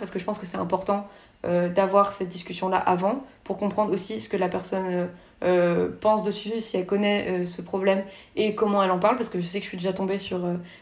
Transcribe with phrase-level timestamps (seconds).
[0.00, 1.06] Parce que je pense que c'est important
[1.46, 5.06] euh, d'avoir cette discussion-là avant pour comprendre aussi ce que la personne euh,
[5.44, 8.02] euh, pense dessus, si elle connaît ce problème
[8.36, 9.16] et comment elle en parle.
[9.16, 10.40] Parce que je sais que je suis déjà tombée sur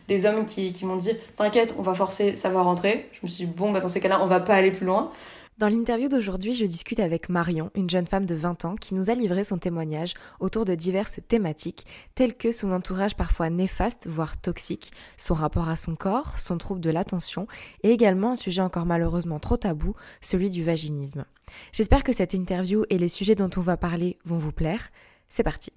[0.09, 3.11] des hommes qui, qui m'ont dit T'inquiète, on va forcer, ça va rentrer.
[3.13, 5.11] Je me suis dit Bon, bah, dans ces cas-là, on va pas aller plus loin.
[5.59, 9.11] Dans l'interview d'aujourd'hui, je discute avec Marion, une jeune femme de 20 ans qui nous
[9.11, 11.85] a livré son témoignage autour de diverses thématiques,
[12.15, 16.81] telles que son entourage parfois néfaste, voire toxique, son rapport à son corps, son trouble
[16.81, 17.49] de l'attention,
[17.83, 21.25] et également un sujet encore malheureusement trop tabou, celui du vaginisme.
[21.73, 24.91] J'espère que cette interview et les sujets dont on va parler vont vous plaire.
[25.29, 25.73] C'est parti.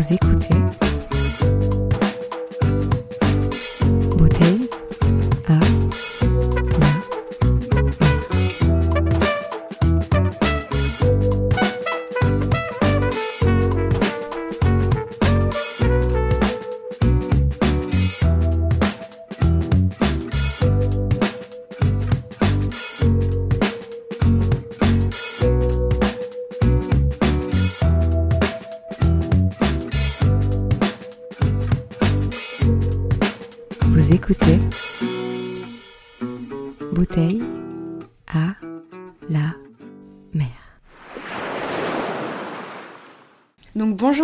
[0.00, 0.89] Vous écoutez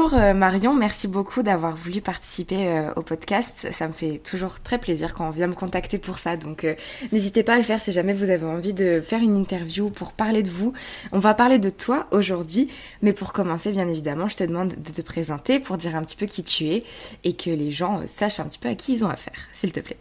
[0.09, 3.67] bonjour euh, Marion, merci beaucoup d'avoir voulu participer euh, au podcast.
[3.73, 6.37] Ça me fait toujours très plaisir quand on vient me contacter pour ça.
[6.37, 6.77] Donc euh,
[7.11, 10.13] n'hésitez pas à le faire si jamais vous avez envie de faire une interview pour
[10.13, 10.73] parler de vous.
[11.11, 12.69] On va parler de toi aujourd'hui,
[13.03, 16.17] mais pour commencer bien évidemment, je te demande de te présenter pour dire un petit
[16.17, 16.85] peu qui tu es
[17.25, 19.81] et que les gens sachent un petit peu à qui ils ont affaire, s'il te
[19.81, 19.99] plaît.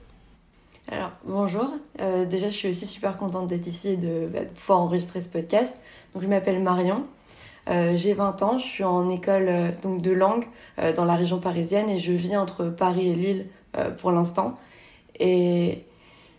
[0.92, 1.74] Alors, bonjour.
[2.30, 5.30] Déjà, je suis aussi super contente d'être ici et de, bah, de pouvoir enregistrer ce
[5.30, 5.74] podcast.
[6.14, 7.06] Donc, je m'appelle Marion.
[7.70, 8.60] Euh, j'ai 20 ans.
[8.60, 10.46] Je suis en école euh, donc de langue
[10.80, 13.48] euh, dans la région parisienne et je vis entre Paris et Lille
[13.98, 14.58] pour l'instant.
[15.20, 15.86] Et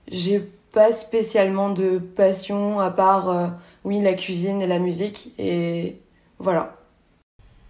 [0.08, 0.40] j'ai
[0.72, 3.48] pas spécialement de passion à part, euh,
[3.84, 5.32] oui, la cuisine et la musique.
[5.38, 5.98] Et
[6.38, 6.76] voilà.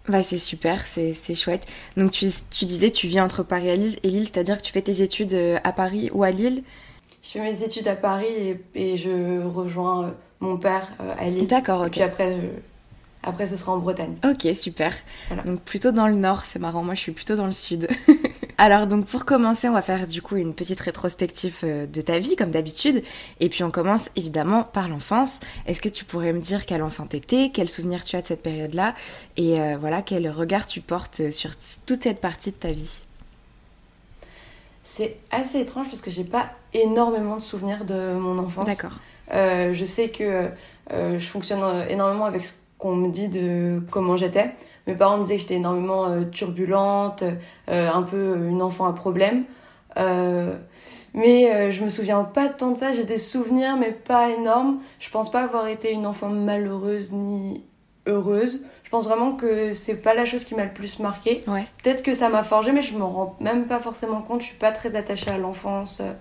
[0.07, 1.65] Bah c'est super, c'est c'est chouette.
[1.97, 4.71] Donc tu, tu disais tu vis entre Paris et Lille, et Lille c'est-à-dire que tu
[4.71, 6.63] fais tes études à Paris ou à Lille?
[7.21, 11.49] Je fais mes études à Paris et, et je rejoins mon père à Lille.
[11.49, 11.89] D'accord, Et ok.
[11.89, 12.47] puis après, je-
[13.27, 14.15] après, ce sera en Bretagne.
[14.23, 14.93] Ok, super.
[15.27, 15.43] Voilà.
[15.43, 17.87] Donc plutôt dans le nord, c'est marrant, moi je suis plutôt dans le sud.
[18.57, 22.19] Alors donc pour commencer, on va faire du coup une petite rétrospective euh, de ta
[22.19, 23.03] vie comme d'habitude.
[23.39, 25.39] Et puis on commence évidemment par l'enfance.
[25.65, 28.41] Est-ce que tu pourrais me dire quel enfant t'étais, quels souvenirs tu as de cette
[28.41, 28.93] période-là
[29.35, 31.51] et euh, voilà quel regard tu portes sur
[31.85, 33.05] toute cette partie de ta vie?
[34.83, 38.65] C'est assez étrange parce que j'ai pas énormément de souvenirs de mon enfance.
[38.65, 38.93] D'accord.
[39.33, 40.49] Euh, je sais que
[40.93, 44.51] euh, je fonctionne euh, énormément avec ce qu'on me dit de comment j'étais.
[44.85, 47.23] Mes parents me disaient que j'étais énormément euh, turbulente,
[47.69, 49.43] euh, un peu une enfant à problème.
[49.97, 50.55] Euh,
[51.13, 52.91] mais euh, je me souviens pas tant de ça.
[52.91, 54.79] J'ai des souvenirs, mais pas énormes.
[54.99, 57.63] Je pense pas avoir été une enfant malheureuse ni
[58.05, 58.61] heureuse.
[58.83, 61.43] Je pense vraiment que c'est pas la chose qui m'a le plus marquée.
[61.47, 61.67] Ouais.
[61.83, 64.39] Peut-être que ça m'a forgé, mais je me rends même pas forcément compte.
[64.41, 66.13] Je suis pas très attachée à l'enfance euh,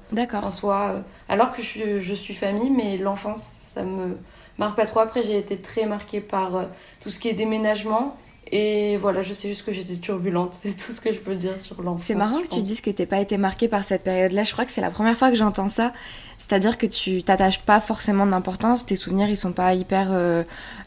[0.43, 0.95] en soi.
[0.95, 3.41] euh, alors que je suis, je suis famille, mais l'enfance,
[3.75, 4.17] ça me
[4.59, 5.01] marque pas trop.
[5.01, 6.65] Après, j'ai été très marquée par euh,
[7.01, 8.17] tout ce qui est déménagement.
[8.53, 10.55] Et voilà, je sais juste que j'étais turbulente.
[10.55, 12.07] C'est tout ce que je peux dire sur l'enfance.
[12.07, 14.45] C'est marrant que tu dises que t'aies pas été marquée par cette période-là.
[14.45, 15.93] Je crois que c'est la première fois que j'entends ça.
[16.39, 18.87] C'est-à-dire que tu t'attaches pas forcément d'importance.
[18.87, 20.45] Tes souvenirs, ils sont pas hyper, euh,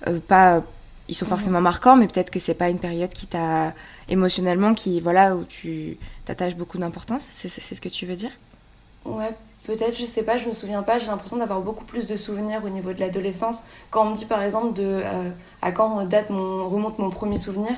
[0.07, 0.63] euh, pas,
[1.09, 3.73] ils sont forcément marquants, mais peut-être que c'est pas une période qui t'a
[4.07, 7.27] émotionnellement, qui voilà, où tu t'attaches beaucoup d'importance.
[7.31, 8.31] C'est ce que tu veux dire?
[9.05, 9.35] Ouais,
[9.69, 10.97] Peut-être, je sais pas, je me souviens pas.
[10.97, 13.61] J'ai l'impression d'avoir beaucoup plus de souvenirs au niveau de l'adolescence.
[13.91, 15.29] Quand on me dit par exemple de euh,
[15.61, 17.73] à quand date mon, remonte mon premier souvenir,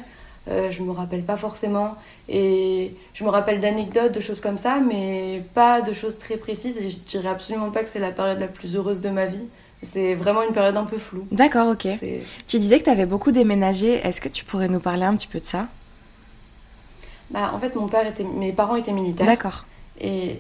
[0.47, 1.95] euh, je me rappelle pas forcément.
[2.29, 6.77] Et je me rappelle d'anecdotes, de choses comme ça, mais pas de choses très précises.
[6.77, 9.47] Et je dirais absolument pas que c'est la période la plus heureuse de ma vie.
[9.81, 11.27] C'est vraiment une période un peu floue.
[11.29, 11.89] D'accord, ok.
[12.47, 13.95] Tu disais que tu avais beaucoup déménagé.
[13.95, 15.67] Est-ce que tu pourrais nous parler un petit peu de ça?
[17.31, 19.27] Bah, En fait, mon père était, mes parents étaient militaires.
[19.27, 19.65] D'accord.
[19.99, 20.39] Et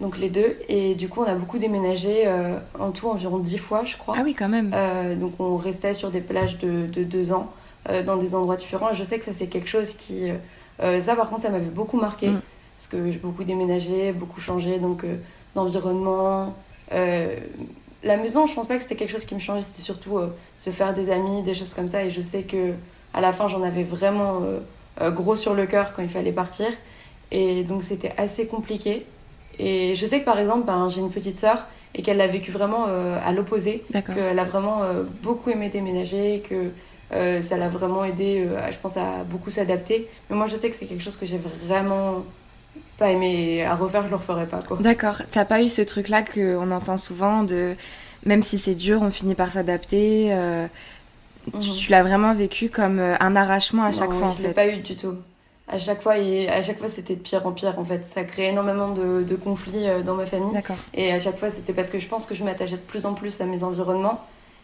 [0.00, 0.56] donc les deux.
[0.68, 4.16] Et du coup, on a beaucoup déménagé, euh, en tout environ dix fois, je crois.
[4.18, 4.72] Ah oui, quand même.
[4.74, 7.52] Euh, donc on restait sur des plages de, de deux ans,
[7.88, 8.92] euh, dans des endroits différents.
[8.92, 10.28] Je sais que ça, c'est quelque chose qui...
[10.78, 12.28] ça, par contre, ça m'avait beaucoup marqué.
[12.28, 12.40] Mm.
[12.76, 15.04] Parce que j'ai beaucoup déménagé, beaucoup changé, donc
[15.54, 16.56] d'environnement.
[16.90, 20.18] la maison, je pense pas que c'était quelque chose qui me changeait, c'était surtout
[20.56, 22.04] se faire des amis, des choses comme ça.
[22.04, 22.72] Et je sais que
[23.12, 24.40] à la fin, j'en avais vraiment
[24.98, 26.68] gros sur le cœur quand il fallait partir.
[27.30, 29.04] Et donc c'était assez compliqué.
[29.60, 32.50] Et je sais que par exemple, ben, j'ai une petite sœur et qu'elle l'a vécu
[32.50, 33.84] vraiment euh, à l'opposé.
[33.92, 36.70] Qu'elle a vraiment euh, beaucoup aimé déménager, que
[37.12, 40.08] euh, ça l'a vraiment aidé, je pense, à beaucoup s'adapter.
[40.30, 42.24] Mais moi, je sais que c'est quelque chose que j'ai vraiment
[42.96, 43.62] pas aimé.
[43.64, 44.62] À refaire, je le referais pas.
[44.80, 45.22] D'accord.
[45.30, 47.74] T'as pas eu ce truc-là qu'on entend souvent de
[48.24, 50.34] même si c'est dur, on finit par s'adapter.
[51.52, 51.60] Mhm.
[51.60, 54.42] Tu, l'as vraiment vécu comme un arrachement à chaque fois, en fait?
[54.42, 55.16] Je l'ai pas eu du tout
[55.70, 58.04] à chaque fois, à chaque fois c'était de pire en pire en fait.
[58.04, 60.52] Ça créait énormément de, de conflits euh, dans ma famille.
[60.94, 63.14] Et à chaque fois, c'était parce que je pense que je m'attachais de plus en
[63.14, 64.20] plus à mes environnements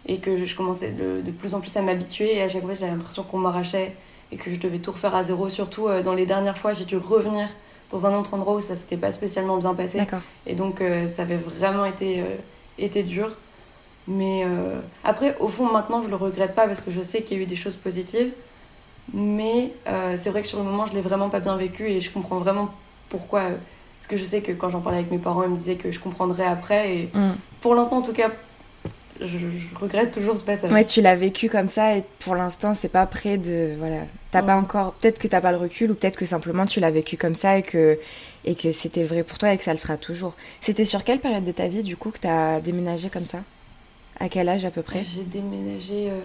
[0.07, 2.37] et que je commençais de, de plus en plus à m'habituer.
[2.37, 3.95] Et à chaque fois, j'avais l'impression qu'on m'arrachait
[4.33, 5.49] et que je devais tout refaire à zéro.
[5.49, 7.49] Surtout euh, dans les dernières fois, j'ai dû revenir
[7.93, 10.01] dans un autre endroit où ça s'était pas spécialement bien passé.
[10.47, 12.25] Et donc, euh, ça avait vraiment été,
[12.79, 13.37] été dur.
[14.09, 14.45] Mais
[15.03, 17.43] après, au fond, maintenant, je le regrette pas parce que je sais qu'il y a
[17.43, 18.31] eu des choses positives.
[19.15, 22.01] Mais euh, c'est vrai que sur le moment, je l'ai vraiment pas bien vécu et
[22.01, 22.71] je comprends vraiment
[23.09, 23.41] pourquoi.
[23.41, 23.57] Euh,
[23.99, 25.91] parce que je sais que quand j'en parlais avec mes parents, ils me disaient que
[25.91, 26.97] je comprendrais après.
[26.97, 27.33] Et mm.
[27.61, 28.31] pour l'instant, en tout cas,
[29.21, 29.39] je,
[29.81, 30.71] regrette toujours ce passage.
[30.71, 33.75] Ouais, tu l'as vécu comme ça et pour l'instant, c'est pas prêt de.
[33.79, 34.03] Voilà.
[34.31, 34.93] T'as pas encore.
[34.95, 37.59] Peut-être que t'as pas le recul ou peut-être que simplement tu l'as vécu comme ça
[37.59, 37.99] et que,
[38.45, 40.35] et que c'était vrai pour toi et que ça le sera toujours.
[40.61, 43.39] C'était sur quelle période de ta vie, du coup, que t'as déménagé comme ça?
[44.21, 45.03] À quel âge à peu près?
[45.05, 46.11] J'ai déménagé.
[46.11, 46.21] Euh,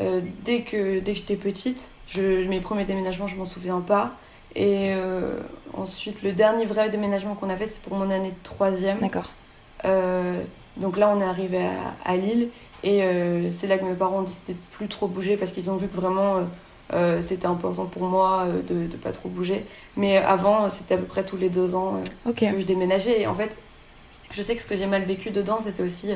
[0.00, 4.12] euh, dès que, dès que j'étais petite, je, mes premiers déménagements, je m'en souviens pas.
[4.56, 5.40] Et euh,
[5.72, 8.98] ensuite, le dernier vrai déménagement qu'on a fait, c'est pour mon année de troisième.
[8.98, 9.30] D'accord.
[9.84, 10.40] Euh,
[10.76, 12.48] donc là, on est arrivé à, à Lille.
[12.82, 13.00] Et
[13.52, 15.88] c'est là que mes parents ont décidé de plus trop bouger parce qu'ils ont vu
[15.88, 16.40] que vraiment
[17.22, 19.64] c'était important pour moi de ne pas trop bouger.
[19.96, 23.22] Mais avant, c'était à peu près tous les deux ans que je déménageais.
[23.22, 23.56] Et en fait,
[24.32, 26.10] je sais que ce que j'ai mal vécu dedans, c'était aussi.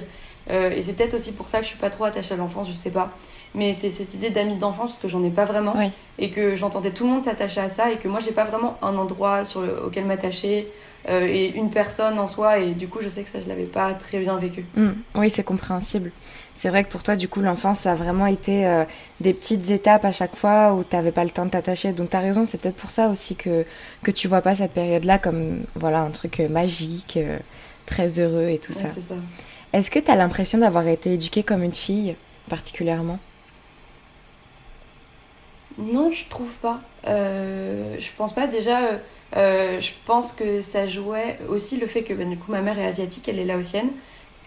[0.51, 2.75] et c'est peut-être aussi pour ça que je suis pas trop attachée à l'enfance, je
[2.75, 3.11] sais pas
[3.55, 5.75] mais c'est cette idée d'amis d'enfance parce que j'en ai pas vraiment
[6.19, 8.77] et que j'entendais tout le monde s'attacher à ça et que moi j'ai pas vraiment
[8.83, 10.69] un endroit sur auquel m'attacher
[11.09, 13.65] euh, et une personne en soi et du coup je sais que ça je l'avais
[13.65, 14.65] pas très bien vécu.
[14.77, 14.91] Mmh.
[15.15, 16.11] Oui c'est compréhensible.
[16.55, 18.85] C'est vrai que pour toi du coup l'enfance ça a vraiment été euh,
[19.21, 22.21] des petites étapes à chaque fois où t'avais pas le temps de t'attacher donc t'as
[22.21, 23.65] raison c'est peut-être pour ça aussi que
[24.03, 27.19] que tu vois pas cette période là comme voilà un truc euh, magique
[27.87, 28.89] très heureux et tout ça.
[28.89, 29.15] ça.
[29.73, 32.17] Est-ce que tu as l'impression d'avoir été éduquée comme une fille
[32.49, 33.19] particulièrement?
[35.79, 36.81] Non, je trouve pas.
[37.07, 38.47] Euh, je pense pas.
[38.47, 38.97] Déjà, euh,
[39.37, 42.79] euh, je pense que ça jouait aussi le fait que ben, du coup ma mère
[42.79, 43.91] est asiatique, elle est laotienne.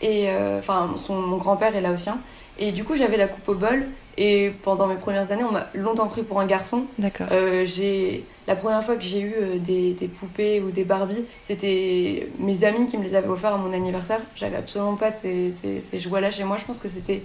[0.04, 2.17] Et enfin, mon grand-père est laotien.
[2.58, 3.86] Et du coup, j'avais la coupe au bol.
[4.17, 6.86] Et pendant mes premières années, on m'a longtemps pris pour un garçon.
[6.98, 7.27] D'accord.
[7.65, 12.63] j'ai la première fois que j'ai eu des, des, poupées ou des Barbies, c'était mes
[12.63, 14.22] amis qui me les avaient offerts à mon anniversaire.
[14.36, 16.58] J'avais absolument pas ces, ces, ces jouets-là chez moi.
[16.58, 17.22] Je pense que c'était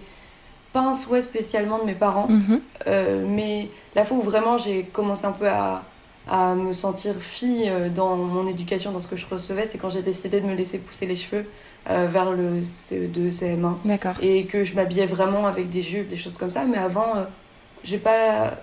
[0.77, 2.61] pas un souhait spécialement de mes parents, mhm.
[2.87, 5.83] euh, mais la fois où vraiment j'ai commencé un peu à,
[6.29, 9.89] à, me sentir fille euh, dans mon éducation, dans ce que je recevais, c'est quand
[9.89, 11.47] j'ai décidé de me laisser pousser les cheveux
[11.89, 13.77] euh, vers le CE2, CM1.
[13.87, 14.17] D'accord.
[14.21, 17.25] Et que je m'habillais vraiment avec des jupes, des choses comme ça, mais avant,
[17.83, 18.59] j'ai pas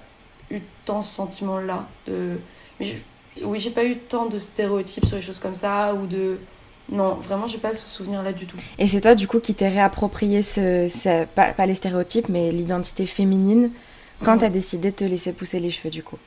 [0.52, 1.88] eu tant ce sentiment-là.
[2.06, 2.40] De...
[2.80, 2.96] Mais
[3.42, 6.38] oui, j'ai pas eu tant de stéréotypes sur les choses comme ça, ou de
[6.92, 8.58] non, vraiment, j'ai pas ce souvenir-là du tout.
[8.78, 13.72] Et c'est toi, du coup, qui t'es réapproprié, ce, pas, les stéréotypes, mais l'identité féminine
[14.24, 16.18] quand tu as décidé de te laisser pousser les cheveux, du coup?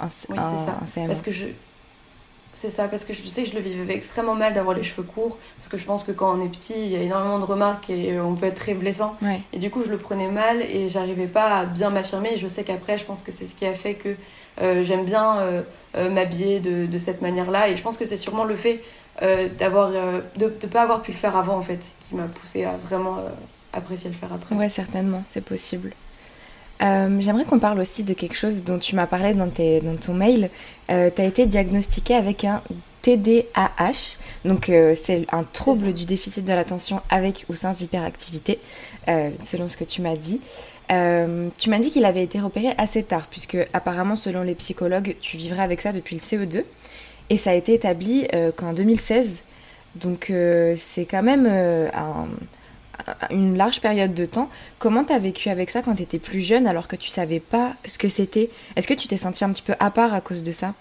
[0.00, 1.06] Oui, c'est ça.
[1.06, 1.46] Parce que je...
[2.54, 5.02] C'est ça, parce que je sais que je le vivais extrêmement mal d'avoir les cheveux
[5.02, 7.44] courts, parce que je pense que quand on est petit, il y a énormément de
[7.44, 9.16] remarques et on peut être très blessant.
[9.54, 12.34] Et du coup, je le prenais mal et j'arrivais pas à bien m'affirmer.
[12.34, 14.16] Et je sais qu'après, je pense que c'est ce qui a fait que
[14.60, 15.62] euh, j'aime bien euh,
[15.96, 17.70] euh, m'habiller de, de, cette manière-là.
[17.70, 18.82] Et je pense que c'est sûrement le fait
[19.20, 22.24] euh, d'avoir euh, de ne pas avoir pu le faire avant en fait qui m'a
[22.24, 23.28] poussé à vraiment euh,
[23.72, 24.54] apprécier le faire après.
[24.54, 25.92] Ouais, certainement, c'est possible.
[26.80, 30.14] J'aimerais qu'on parle aussi de quelque chose dont tu m'as parlé dans, tes, dans ton
[30.14, 30.50] mail.
[30.88, 32.60] tu as été diagnostiquée avec un
[33.02, 34.16] TDAH.
[34.44, 38.58] Donc c'est un trouble du déficit de l'attention avec ou sans hyperactivité,
[39.06, 40.40] selon ce que tu m'as dit.
[40.92, 45.16] Euh, tu m'as dit qu'il avait été repéré assez tard, puisque apparemment selon les psychologues,
[45.20, 46.64] tu vivrais avec ça depuis le CE2.
[47.30, 48.26] Et ça a été établi
[48.56, 49.42] qu'en 2016.
[49.96, 50.32] Donc
[50.76, 51.46] c'est quand même
[53.30, 54.48] une large période de temps.
[54.78, 57.40] Comment tu as vécu avec ça quand tu étais plus jeune alors que tu savais
[57.40, 58.50] pas ce que c'était?
[58.76, 60.74] Est-ce que tu t'es senti un petit peu à part à cause de ça?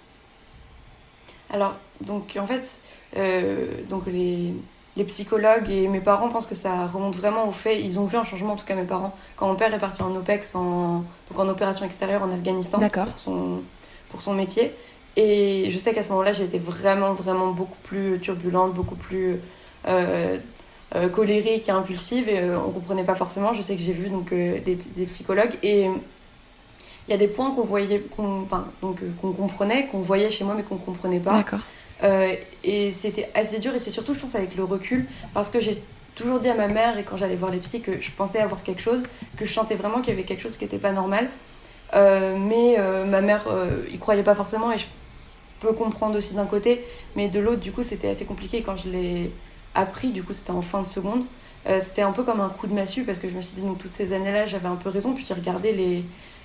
[1.53, 2.79] Alors, donc en fait,
[3.17, 4.53] euh, donc les,
[4.95, 8.17] les, psychologues et mes parents pensent que ça remonte vraiment au fait, ils ont vu
[8.17, 11.03] un changement, en tout cas mes parents, quand mon père est parti en OPEX, en,
[11.29, 13.61] donc en opération extérieure en Afghanistan, pour son,
[14.09, 14.73] pour son métier.
[15.17, 19.39] Et je sais qu'à ce moment-là, j'étais vraiment, vraiment beaucoup plus turbulente, beaucoup plus
[19.87, 20.37] euh,
[20.95, 23.53] euh, colérique et impulsive, et on comprenait pas forcément.
[23.53, 25.89] Je sais que j'ai vu donc, des, des, psychologues, et
[27.07, 28.47] il y a des points qu'on voyait, qu'on
[28.81, 31.43] donc, qu'on comprenait, qu'on voyait chez moi, mais qu'on comprenait pas.
[32.03, 35.59] Euh, et c'était assez dur, et c'est surtout, je pense, avec le recul, parce que
[35.59, 35.81] j'ai
[36.15, 38.63] toujours dit à ma mère, et quand j'allais voir les psys, que je pensais avoir
[38.63, 39.03] quelque chose,
[39.37, 41.29] que je sentais vraiment qu'il y avait quelque chose qui n'était pas normal.
[41.93, 43.45] Euh, mais euh, ma mère
[43.91, 44.85] y croyait pas forcément, et je
[45.61, 46.83] peux comprendre aussi d'un côté,
[47.15, 48.61] mais de l'autre, du coup, c'était assez compliqué.
[48.61, 49.31] Quand je l'ai
[49.75, 51.23] appris, du coup, c'était en fin de seconde.
[51.79, 53.77] c'était un peu comme un coup de massue parce que je me suis dit donc
[53.77, 56.03] toutes ces années-là j'avais un peu raison puis j'ai regardé les,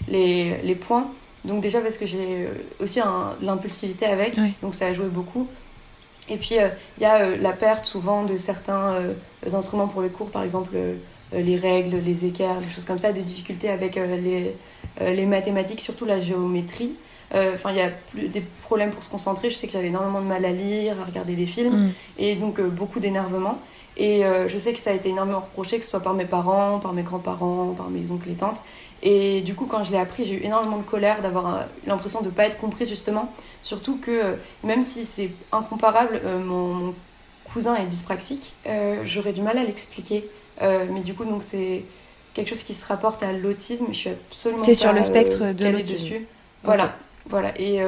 [0.09, 1.11] les, les points
[1.47, 2.49] donc déjà parce que j'ai euh,
[2.81, 3.01] aussi
[3.41, 5.49] l'impulsivité avec, donc ça a joué beaucoup.
[6.29, 6.69] Et puis euh,
[6.99, 8.99] il y a euh, la perte souvent de certains
[9.53, 10.77] instruments pour les cours, par exemple
[11.33, 14.55] les règles, les équerres, des choses comme ça, des difficultés avec les,
[15.01, 16.93] les mathématiques, surtout la géométrie.
[17.35, 19.51] Enfin, il y a plus, des problèmes pour se concentrer.
[19.51, 21.93] Je sais que j'avais énormément de mal à lire, à regarder des films, mm.
[22.19, 23.59] et donc beaucoup d'énervement.
[23.99, 26.79] Et je sais que ça a été énormément reproché, que ce soit par mes parents,
[26.79, 28.63] par mes grands-parents, par mes oncles et tantes.
[29.03, 32.21] Et du coup, quand je l'ai appris, j'ai eu énormément de colère d'avoir euh, l'impression
[32.21, 33.33] de ne pas être comprise, justement.
[33.63, 36.95] Surtout que, euh, même si c'est incomparable, euh, mon,
[37.53, 38.55] cousin est dyspraxique,
[39.05, 40.29] j'aurais du mal à l'expliquer.
[40.61, 41.85] mais du coup, donc c'est
[42.35, 43.87] quelque chose qui se rapporte à l'autisme.
[43.93, 46.17] Je suis absolument C'est sur le spectre de l'autisme.
[46.65, 46.97] Voilà,
[47.29, 47.59] voilà.
[47.61, 47.81] Et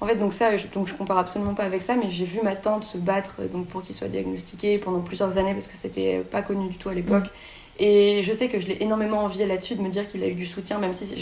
[0.00, 2.40] en fait, donc ça, je, donc je compare absolument pas avec ça, mais j'ai vu
[2.42, 6.18] ma tante se battre donc pour qu'il soit diagnostiqué pendant plusieurs années parce que c'était
[6.18, 7.24] pas connu du tout à l'époque.
[7.24, 7.30] Mm.
[7.78, 10.34] Et je sais que je l'ai énormément envié là-dessus de me dire qu'il a eu
[10.34, 11.16] du soutien, même si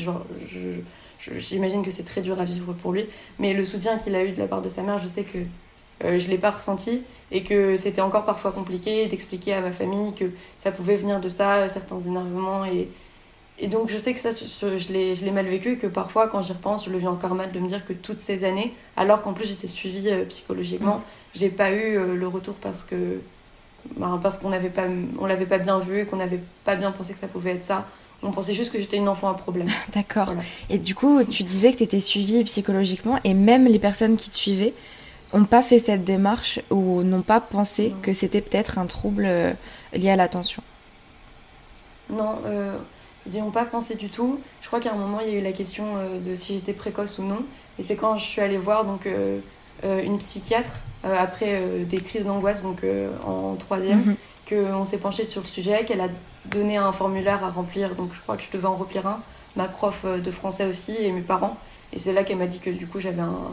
[1.38, 3.06] j'imagine que c'est très dur à vivre pour lui.
[3.38, 5.38] Mais le soutien qu'il a eu de la part de sa mère, je sais que
[6.04, 9.72] euh, je ne l'ai pas ressenti et que c'était encore parfois compliqué d'expliquer à ma
[9.72, 10.24] famille que
[10.62, 12.64] ça pouvait venir de ça, certains énervements.
[12.64, 12.88] Et,
[13.60, 16.52] et donc je sais que ça, je l'ai mal vécu et que parfois, quand j'y
[16.52, 19.34] repense, je le vis encore mal de me dire que toutes ces années, alors qu'en
[19.34, 21.02] plus j'étais suivie euh, psychologiquement, mmh.
[21.34, 23.20] j'ai pas eu euh, le retour parce que
[23.96, 24.86] bah, parce qu'on n'avait pas,
[25.18, 27.64] on l'avait pas bien vu et qu'on n'avait pas bien pensé que ça pouvait être
[27.64, 27.86] ça.
[28.22, 29.68] On pensait juste que j'étais une enfant à problème.
[29.94, 30.34] D'accord.
[30.68, 34.28] Et du coup, tu disais que tu étais suivie psychologiquement et même les personnes qui
[34.30, 34.74] te suivaient
[35.32, 39.52] n'ont pas fait cette démarche ou n'ont pas pensé que c'était peut-être un trouble euh,
[39.92, 40.62] lié à l'attention?
[42.10, 42.76] Non, euh,
[43.26, 44.40] ils n'y ont pas pensé du tout.
[44.62, 46.72] Je crois qu'à un moment, il y a eu la question euh, de si j'étais
[46.72, 47.44] précoce ou non.
[47.78, 49.08] Et c'est quand je suis allée voir donc,
[49.82, 54.16] une psychiatre euh, après euh, des crises d'angoisse, donc euh, en troisième, mhm.
[54.48, 56.08] qu'on s'est penché sur le sujet, qu'elle a
[56.44, 59.22] donné un formulaire à remplir, donc je crois que je devais en remplir un,
[59.56, 61.56] ma prof de français aussi et mes parents.
[61.94, 63.52] Et c'est là qu'elle m'a dit que du coup j'avais un,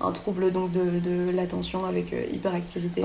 [0.00, 3.04] un, trouble donc de, de l'attention avec hyperactivité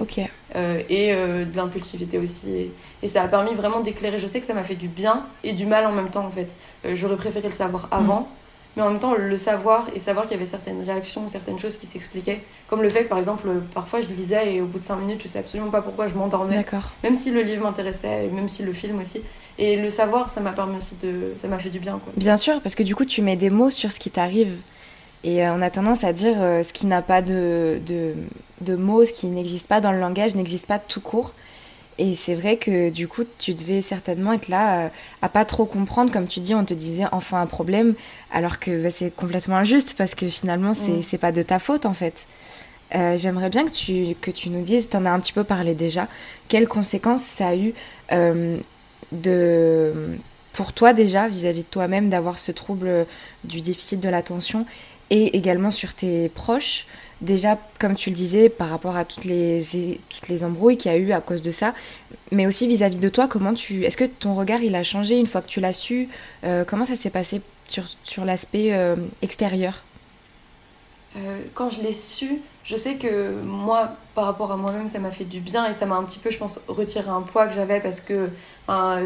[0.56, 2.50] et de l'impulsivité aussi.
[2.50, 2.72] Et,
[3.04, 4.20] et, ça a permis vraiment d'éclairer.
[4.20, 6.32] Je sais que ça m'a fait du bien et du mal en même temps en
[6.32, 6.54] fait.
[6.94, 8.22] J'aurais préféré le savoir avant.
[8.22, 8.28] Mhm
[8.76, 11.78] mais en même temps le savoir et savoir qu'il y avait certaines réactions, certaines choses
[11.78, 12.42] qui s'expliquaient.
[12.68, 15.22] Comme le fait que par exemple, parfois je lisais et au bout de 5 minutes,
[15.24, 16.58] je sais absolument pas pourquoi je m'endormais.
[17.04, 19.22] Même si le livre m'intéressait, et même si le film aussi.
[19.58, 21.34] Et le savoir, ça m'a permis aussi de.
[21.36, 22.00] Ça m'a fait du bien.
[22.00, 22.14] Quoi.
[22.16, 24.62] Bien sûr, parce que du coup, tu mets des mots sur ce qui t'arrive.
[25.24, 28.14] Et euh, on a tendance à dire euh, ce qui n'a pas de, de,
[28.62, 31.34] de mots, ce qui n'existe pas dans le langage, n'existe pas tout court.
[32.00, 34.90] Et c'est vrai que du coup, tu devais certainement être là euh,
[35.22, 37.94] à, pas trop comprendre, comme tu dis, on te disait enfant un problème,
[38.32, 41.20] alors que bah, c'est complètement injuste parce que finalement, c'est mm.
[41.20, 42.26] pas de ta faute en fait.
[42.96, 45.44] Euh, j'aimerais bien que tu, que tu nous dises, tu en as un petit peu
[45.44, 46.08] parlé déjà,
[46.48, 47.74] quelles conséquences ça a eu
[48.14, 48.58] euh,
[49.12, 49.94] de,
[50.54, 53.06] pour toi déjà, vis-à-vis -vis de toi-même, d'avoir ce trouble
[53.44, 54.66] du déficit de l'attention
[55.10, 56.86] et également sur tes proches.
[57.22, 59.62] Déjà, comme tu le disais, par rapport à toutes les,
[60.10, 61.74] toutes les embrouilles qu'il y a eu à cause de ça,
[62.32, 65.26] mais aussi vis-à-vis de toi, comment tu, est-ce que ton regard il a changé une
[65.26, 66.08] fois que tu l'as su
[66.46, 69.84] euh, Comment ça s'est passé sur, sur l'aspect euh, extérieur?
[71.54, 75.26] Quand je l'ai su, je sais que moi, par rapport à moi-même, ça m'a fait
[75.26, 77.80] du bien et ça m'a un petit peu, je pense, retiré un poids que j'avais
[77.80, 78.30] parce que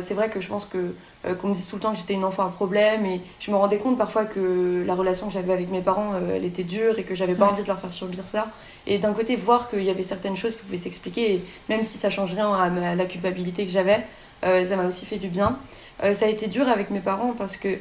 [0.01, 0.93] c'est vrai que je pense que
[1.25, 3.49] euh, qu'on me dise tout le temps que j'étais une enfant à problème et je
[3.49, 6.65] me rendais compte parfois que la relation que j'avais avec mes parents, euh, elle était
[6.65, 8.47] dure et que j'avais pas envie de leur faire subir ça.
[8.87, 11.97] Et d'un côté, voir qu'il y avait certaines choses qui pouvaient s'expliquer et même si
[11.97, 14.05] ça change rien à, la culpabilité que j'avais,
[14.43, 15.57] euh, ça m'a aussi fait du bien.
[16.11, 17.77] ça a été dur avec mes parents parce que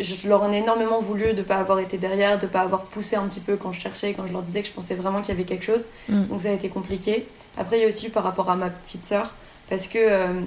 [0.00, 2.60] je leur en ai énormément voulu de ne pas avoir été derrière, de ne pas
[2.60, 4.94] avoir poussé un petit peu quand je cherchais, quand je leur disais que je pensais
[4.94, 5.86] vraiment qu'il y avait quelque chose.
[6.08, 6.24] Mm.
[6.26, 7.26] Donc ça a été compliqué.
[7.56, 9.34] Après, il y a aussi eu par rapport à ma petite sœur,
[9.68, 10.40] parce que euh,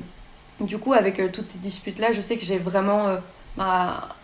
[0.60, 3.08] du coup, avec euh, toutes ces disputes-là, je sais que j'ai vraiment.
[3.08, 3.18] Euh,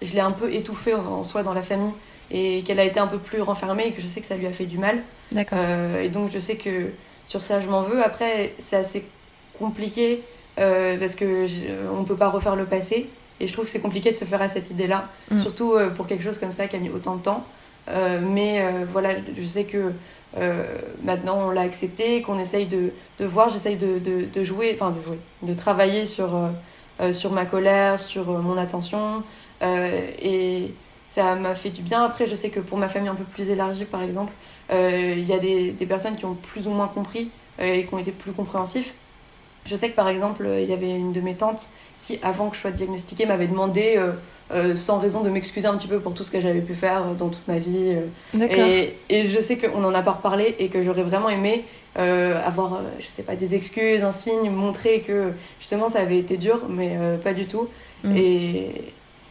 [0.02, 1.94] je l'ai un peu étouffée en soi dans la famille
[2.32, 4.48] et qu'elle a été un peu plus renfermée et que je sais que ça lui
[4.48, 5.04] a fait du mal.
[5.32, 5.60] D'accord.
[6.02, 6.92] et donc, je sais que
[7.28, 8.04] sur ça, je m'en veux.
[8.04, 9.06] Après, c'est assez
[9.60, 10.24] compliqué
[10.56, 11.46] parce que
[11.94, 13.08] on ne peut pas refaire le passé.
[13.40, 15.40] Et je trouve que c'est compliqué de se faire à cette idée-là, mm.
[15.40, 17.46] surtout euh, pour quelque chose comme ça qui a mis autant de temps.
[17.90, 19.92] Euh, mais euh, voilà, je sais que
[21.04, 24.92] maintenant on l'a accepté, qu'on essaye de, de voir, j'essaye de, de, de, jouer, enfin
[24.92, 26.40] de jouer, de travailler sur,
[27.12, 29.24] sur ma colère, sur mon attention.
[29.64, 30.72] et
[31.08, 32.04] ça m'a fait du bien.
[32.04, 34.32] Après, je sais que pour ma famille un peu plus élargie, par exemple,
[34.72, 37.98] il y a des, des, personnes qui ont plus ou moins compris et qui ont
[37.98, 38.94] été plus compréhensifs.
[39.70, 41.70] Je sais que par exemple, il y avait une de mes tantes
[42.02, 44.14] qui, avant que je sois diagnostiquée, m'avait demandé euh,
[44.52, 47.02] euh, sans raison de m'excuser un petit peu pour tout ce que j'avais pu faire
[47.02, 47.96] euh, dans toute ma vie.
[48.40, 52.82] Et, et, je sais qu'on n'en a pas reparlé et que j'aurais vraiment aimé avoir,
[53.00, 56.98] je sais pas, des excuses, un signe, montrer que justement ça avait été dur, mais
[57.22, 57.68] pas du tout.
[58.06, 58.16] Mm.
[58.16, 58.72] Et,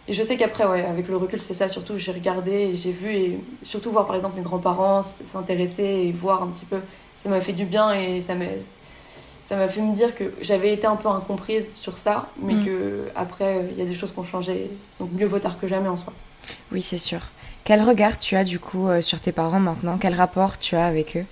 [0.07, 2.93] et, je sais qu'après, ouais, avec le recul, c'est ça surtout, j'ai regardé et j'ai
[2.93, 6.79] vu, et surtout voir par exemple mes grands-parents s'intéresser et voir un petit peu,
[7.23, 8.45] ça m'a fait du bien et ça m'a
[9.49, 12.61] ça m'a fait me dire que j'avais été un peu incomprise sur ça, mais qu'après,
[12.61, 12.67] mm.
[12.67, 14.71] que après il y a des choses qui ont changé.
[15.01, 16.13] Donc mieux vaut tard que jamais en soi.
[16.71, 17.21] Oui, c'est sûr.
[17.65, 19.97] Quel regard tu as du coup euh, sur tes parents maintenant?
[19.99, 21.25] Quel rapport tu as avec eux?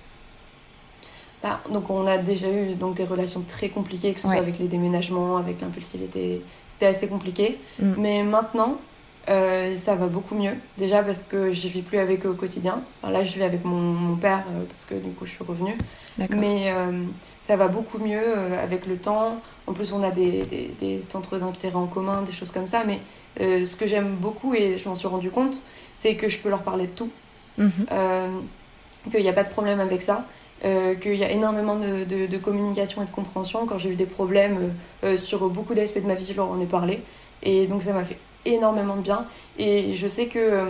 [1.43, 4.57] Bah, donc on a déjà eu donc des relations très compliquées, que ce soit avec
[4.57, 6.41] les déménagements, avec l'impulsivité.
[6.69, 7.59] C'était assez compliqué.
[7.77, 7.93] Mm.
[7.99, 8.79] Mais maintenant,
[9.29, 10.53] euh, ça va beaucoup mieux.
[10.77, 12.81] Déjà parce que je vis plus avec eux au quotidien.
[13.03, 15.77] là, je vis avec mon, père euh, parce que du coup, je suis revenue.
[16.29, 16.71] Mais
[17.47, 19.39] ça va beaucoup mieux euh, avec le temps.
[19.67, 20.45] En plus, on a des,
[20.79, 22.83] des, centres d'intérêt en commun, des choses comme ça.
[22.85, 22.99] Mais
[23.39, 25.61] euh, ce que j'aime beaucoup, et je m'en suis rendu compte,
[25.95, 27.09] c'est que je peux leur parler de tout.
[27.57, 27.71] Mhm.
[27.91, 28.27] Euh,
[29.09, 30.25] qu'il n'y a pas de problème avec ça.
[30.61, 33.65] qu'il y a énormément de, de, communication et de compréhension.
[33.65, 34.73] Quand j'ai eu des problèmes
[35.15, 37.01] sur beaucoup d'aspects de ma vie, je leur en ai parlé.
[37.43, 38.17] Et donc ça m'a fait
[38.53, 39.25] énormément de bien.
[39.57, 40.63] Et je sais que,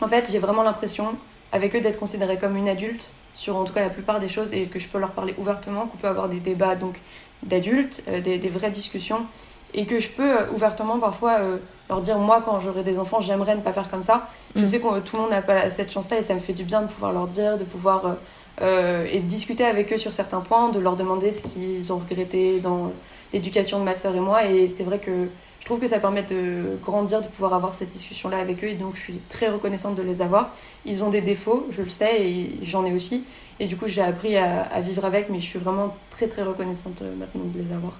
[0.00, 1.16] en fait, j'ai vraiment l'impression,
[1.52, 4.52] avec eux, d'être considérée comme une adulte sur en tout cas la plupart des choses
[4.52, 7.00] et que je peux leur parler ouvertement, qu'on peut avoir des débats donc
[7.44, 9.26] d'adultes, euh, des, des, vraies discussions
[9.74, 13.20] et que je peux euh, ouvertement parfois euh, leur dire moi quand j'aurai des enfants
[13.20, 14.28] j'aimerais ne pas faire comme ça.
[14.56, 14.66] Je mm.
[14.66, 16.82] sais que tout le monde n'a pas cette chance-là et ça me fait du bien
[16.82, 18.16] de pouvoir leur dire, de pouvoir
[18.60, 22.58] et de discuter avec eux sur certains points, de leur demander ce qu'ils ont regretté
[22.58, 22.90] dans
[23.32, 25.28] l'éducation de ma sœur et moi et c'est vrai que
[25.60, 28.68] je trouve que ça permet de grandir, de pouvoir avoir cette discussion-là avec eux.
[28.68, 30.54] Et donc, je suis très reconnaissante de les avoir.
[30.86, 33.24] Ils ont des défauts, je le sais, et j'en ai aussi.
[33.60, 37.02] Et du coup, j'ai appris à, vivre avec, mais je suis vraiment très, très reconnaissante
[37.02, 37.92] euh, maintenant de les avoir.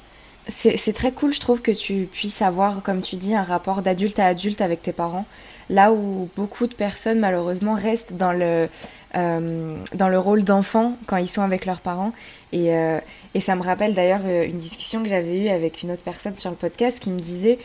[0.51, 4.19] C'est très cool, je trouve, que tu puisses avoir, comme tu dis, un rapport d'adulte
[4.19, 5.27] à adulte avec tes parents.
[5.71, 8.69] Là où beaucoup de personnes, malheureusement, restent dans le,
[9.17, 12.13] euh, dans le rôle d'enfant quand ils sont avec leurs parents.
[12.53, 12.99] Et, euh,
[13.35, 16.37] et ça me rappelle d'ailleurs euh, une discussion que j'avais eue avec une autre personne
[16.37, 17.59] sur le podcast qui me disait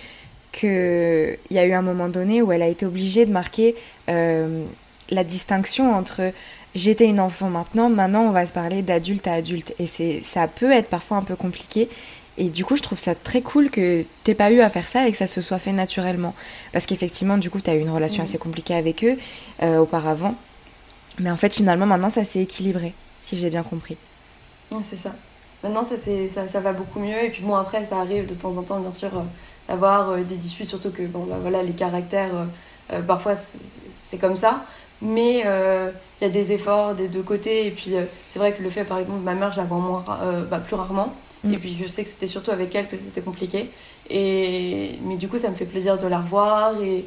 [0.52, 3.76] qu'il y a eu un moment donné où elle a été obligée de marquer
[4.08, 6.32] la distinction entre
[6.76, 9.74] j'étais une enfant maintenant, maintenant on va se parler d'adulte à adulte.
[9.80, 9.88] Et
[10.22, 11.90] ça peut être parfois un peu compliqué.
[12.38, 15.08] Et du coup, je trouve ça très cool que t'aies pas eu à faire ça
[15.08, 16.34] et que ça se soit fait naturellement.
[16.72, 18.26] Parce qu'effectivement, du coup, tu as eu une relation mmh.
[18.26, 19.18] assez compliquée avec eux
[19.62, 20.36] auparavant.
[21.20, 23.98] Mais en fait, finalement, maintenant, ça s'est équilibré, si j'ai bien compris.
[24.82, 25.14] c'est ça.
[25.64, 27.24] Maintenant, ça, ça, ça, va beaucoup mieux.
[27.24, 29.22] Et puis, bon, après, ça arrive de temps en temps, bien sûr, euh,
[29.68, 32.48] d'avoir euh, des disputes, surtout que, bon, bah, voilà, les caractères,
[32.92, 33.36] euh, parfois,
[33.86, 34.66] c'est comme ça.
[35.02, 37.68] Mais il y a des efforts des deux côtés.
[37.68, 37.94] Et puis,
[38.30, 40.06] c'est vrai que le fait, par exemple, ma mère, je la vois moins,
[40.50, 41.14] bah, plus rarement.
[41.44, 41.54] Mm.
[41.54, 43.70] Et puis, je sais que c'était surtout avec elle que c'était compliqué.
[44.10, 45.00] Et...
[45.04, 46.74] Mais du coup, ça me fait plaisir de la revoir.
[46.82, 47.06] Et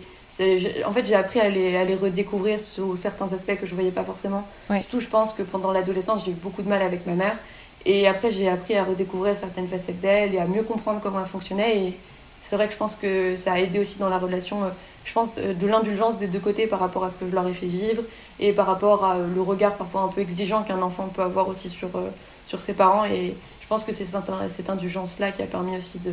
[0.84, 3.90] en fait, j'ai appris à les, à les, redécouvrir sous certains aspects que je voyais
[3.90, 4.46] pas forcément.
[4.68, 7.38] Surtout, je pense que pendant l'adolescence, j'ai eu beaucoup de mal avec ma mère.
[7.84, 11.26] Et après, j'ai appris à redécouvrir certaines facettes d'elle et à mieux comprendre comment elle
[11.26, 11.78] fonctionnait.
[11.78, 11.96] Et
[12.42, 14.68] c'est vrai que je pense que ça a aidé aussi dans la relation, euh,
[15.04, 17.52] je pense, de, l'indulgence des deux côtés par rapport à ce que je leur ai
[17.52, 18.02] fait vivre
[18.40, 21.68] et par rapport à le regard parfois un peu exigeant qu'un enfant peut avoir aussi
[21.68, 22.10] sur, euh,
[22.46, 23.04] sur ses parents.
[23.04, 23.36] Et
[23.66, 24.06] je pense que c'est
[24.48, 26.12] cette indulgence-là qui a permis aussi de,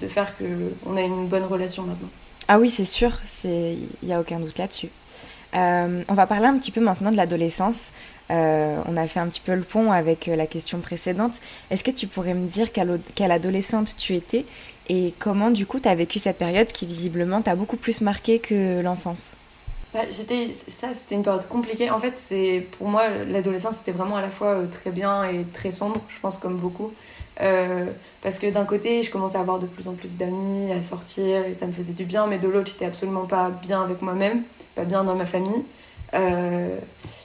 [0.00, 2.08] de, faire qu'on a une bonne relation maintenant.
[2.48, 3.12] Ah oui, c'est sûr,
[3.44, 4.88] il n'y a aucun doute là-dessus.
[5.52, 7.92] on va parler un petit peu maintenant de l'adolescence.
[8.30, 11.34] on a fait un petit peu le pont avec la question précédente.
[11.70, 14.46] Est-ce que tu pourrais me dire quelle, quelle adolescente tu étais
[14.88, 18.38] et comment du coup tu as vécu cette période qui visiblement t'a beaucoup plus marqué
[18.38, 19.36] que l'enfance?
[19.94, 21.90] Bah, c'était ça c'était une période compliquée.
[21.90, 25.44] En fait c'est pour moi l'adolescence c'était vraiment à la fois euh, très bien et
[25.54, 26.92] très sombre je pense comme beaucoup.
[27.40, 27.86] Euh,
[28.20, 31.46] parce que d'un côté je commençais à avoir de plus en plus d'amis à sortir
[31.46, 34.42] et ça me faisait du bien mais de l'autre j'étais absolument pas bien avec moi-même
[34.74, 35.64] pas bien dans ma famille.
[36.14, 36.78] Euh,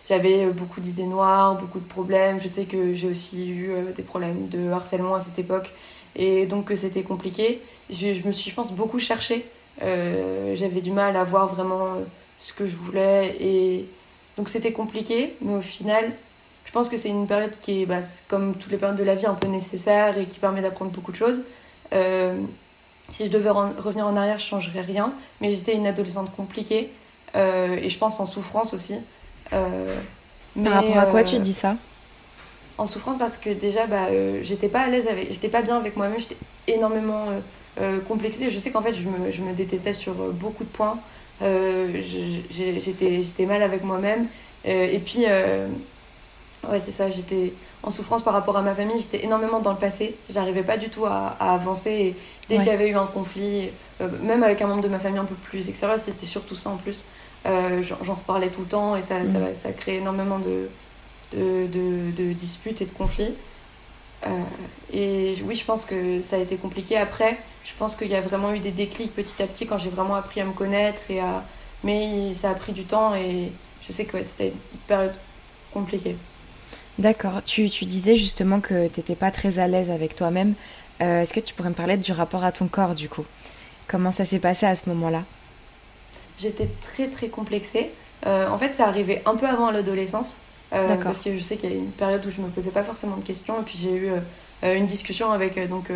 [0.08, 2.39] j'avais beaucoup d'idées noires beaucoup de problèmes.
[2.39, 5.73] Je sais que j'ai aussi eu des problèmes de harcèlement à cette époque
[6.15, 7.62] et donc c'était compliqué.
[7.89, 9.45] Je, me suis je pense beaucoup cherché
[9.82, 11.97] j'avais du mal à voir vraiment
[12.43, 13.36] ce que je voulais.
[13.39, 13.88] Et
[14.38, 16.12] donc c'était compliqué, mais au final,
[16.65, 19.15] je pense que c'est une période qui est, bah, comme toutes les périodes de la
[19.15, 21.43] vie, un peu nécessaire et qui permet d'apprendre beaucoup de choses.
[21.93, 22.36] Euh,
[23.10, 26.91] si je devais revenir en arrière, je changerais rien, mais j'étais une adolescente compliquée
[27.36, 28.95] euh, et je pense en souffrance aussi.
[29.53, 29.95] Euh,
[30.56, 31.75] mais, Par rapport à quoi tu dis ça?
[32.77, 34.08] En souffrance parce que déjà, bah,
[34.41, 37.27] j'étais pas à l'aise avec, j'étais pas bien avec moi-même, j'étais énormément
[38.08, 38.49] complexée.
[38.49, 40.97] Je sais qu'en fait, je me, je me, détestais sur beaucoup de points.
[41.43, 42.01] Euh,
[42.49, 44.27] j'étais mal avec moi-même.
[44.65, 45.67] Euh, et puis, euh,
[46.69, 48.99] ouais, c'est ça, j'étais en souffrance par rapport à ma famille.
[48.99, 50.15] J'étais énormément dans le passé.
[50.29, 51.91] J'arrivais pas du tout à, avancer.
[51.91, 52.15] Et
[52.49, 53.69] dès qu'il y avait eu un conflit,
[54.21, 56.77] même avec un membre de ma famille un peu plus extérieur, c'était surtout ça en
[56.77, 57.06] plus.
[57.45, 59.56] J'en reparlais tout le temps et ça, ça, mm.
[59.56, 60.69] ça, crée énormément de,
[61.34, 63.34] de, de, de, disputes et de conflits.
[64.92, 66.98] Et oui, je pense que ça a été compliqué.
[66.98, 69.90] Après, je pense qu'il y a vraiment eu des déclics petit à petit quand j'ai
[69.90, 71.02] vraiment appris à me connaître.
[71.10, 71.44] Et à...
[71.84, 73.52] Mais ça a pris du temps et
[73.86, 75.16] je sais que c'était une période
[75.74, 76.16] compliquée.
[77.00, 77.44] D'accord.
[77.44, 80.54] Tu, tu, disais justement que tu n'étais pas très à l'aise avec toi-même.
[81.02, 83.26] Euh, est-ce que tu pourrais me parler du rapport à ton corps du coup?
[83.88, 85.24] Comment ça s'est passé à ce moment-là?
[86.38, 87.92] J'étais très très complexée.
[88.26, 90.42] Euh, en fait, ça arrivait un peu avant l'adolescence.
[90.74, 92.84] Euh, parce que je sais qu'il y a une période où je me posais pas
[92.84, 93.60] forcément de questions.
[93.62, 94.10] Et puis j'ai eu
[94.64, 95.92] une discussion avec donc,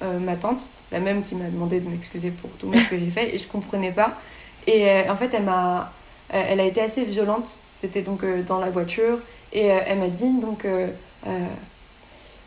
[0.00, 3.34] ma tante la même qui m'a demandé de m'excuser pour tout ce que j'ai fait
[3.34, 4.18] et je comprenais pas.
[4.66, 5.92] Et euh, en fait, elle m'a,
[6.34, 7.58] euh, elle a été assez violente.
[7.72, 9.18] C'était donc euh, dans la voiture
[9.52, 10.64] et elle m'a dit donc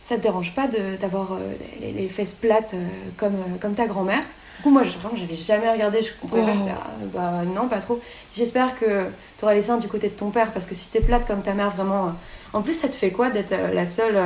[0.01, 1.37] ça te dérange pas d'avoir
[1.81, 2.75] les, les, fesses plates
[3.17, 4.23] comme, comme ta grand-mère?
[4.63, 6.87] Coup, moi, vraiment, j'avais jamais regardé, je comprenais pas.
[7.01, 7.05] Oh.
[7.13, 7.99] bah non, pas trop.
[8.35, 9.05] J'espère que
[9.37, 11.41] tu auras les seins du côté de ton père parce que si t'es plate comme
[11.41, 12.13] ta mère, vraiment.
[12.53, 14.19] En plus, ça te fait quoi d'être la seule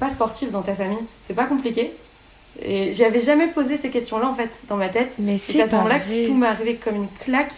[0.00, 1.04] pas sportive dans ta famille?
[1.22, 1.92] C'est pas compliqué?
[2.62, 5.16] Et j'avais jamais posé ces questions-là en fait dans ma tête.
[5.18, 7.52] Mais c'est à ce moment-là que tout m'est arrivé comme une claque.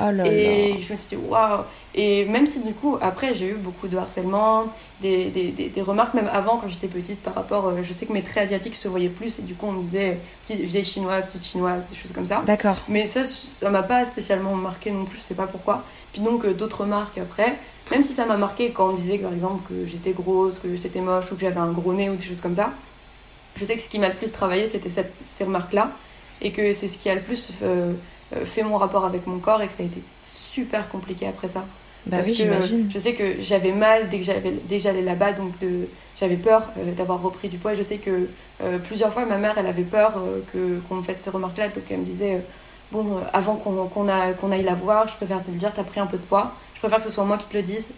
[0.00, 1.62] Oh là et je me suis dit waouh!
[1.94, 4.64] Et même si du coup, après, j'ai eu beaucoup de harcèlement,
[5.00, 7.68] des, des, des, remarques même avant quand j'étais petite par rapport.
[7.68, 9.82] Euh, je sais que mes traits asiatiques se voyaient plus et du coup, on me
[9.82, 12.42] disait vieille chinoise, petite chinoise, des choses comme ça.
[12.44, 12.76] D'accord.
[12.88, 15.84] Mais ça, ça m'a pas spécialement marqué non plus, je sais pas pourquoi.
[16.12, 17.58] Puis donc, euh, d'autres remarques après,
[17.90, 20.74] même si ça m'a marqué quand on me disait par exemple que j'étais grosse, que
[20.74, 22.72] j'étais moche ou que j'avais un gros nez ou des choses comme ça
[23.56, 25.90] je sais que ce qui m'a le plus travaillé, c'était ces remarques-là.
[26.42, 27.92] Et que c'est ce qui a le plus euh,
[28.44, 31.64] fait mon rapport avec mon corps et que ça a été super compliqué après ça.
[32.06, 32.90] Bah Parce oui, j'imagine.
[32.90, 37.22] Je sais que j'avais mal dès que j'allais là-bas, donc de, j'avais peur euh, d'avoir
[37.22, 37.74] repris du poids.
[37.74, 38.28] Je sais que
[38.84, 40.14] plusieurs fois, ma mère, elle avait peur
[40.52, 41.68] que, qu'on me fasse ces remarques-là.
[41.68, 42.42] Donc elle me disait,
[42.92, 46.18] bon, avant qu'on, aille la voir, je préfère te le dire, t'as pris un peu
[46.18, 46.52] de poids.
[46.74, 47.92] Je préfère que ce soit moi qui te le dise.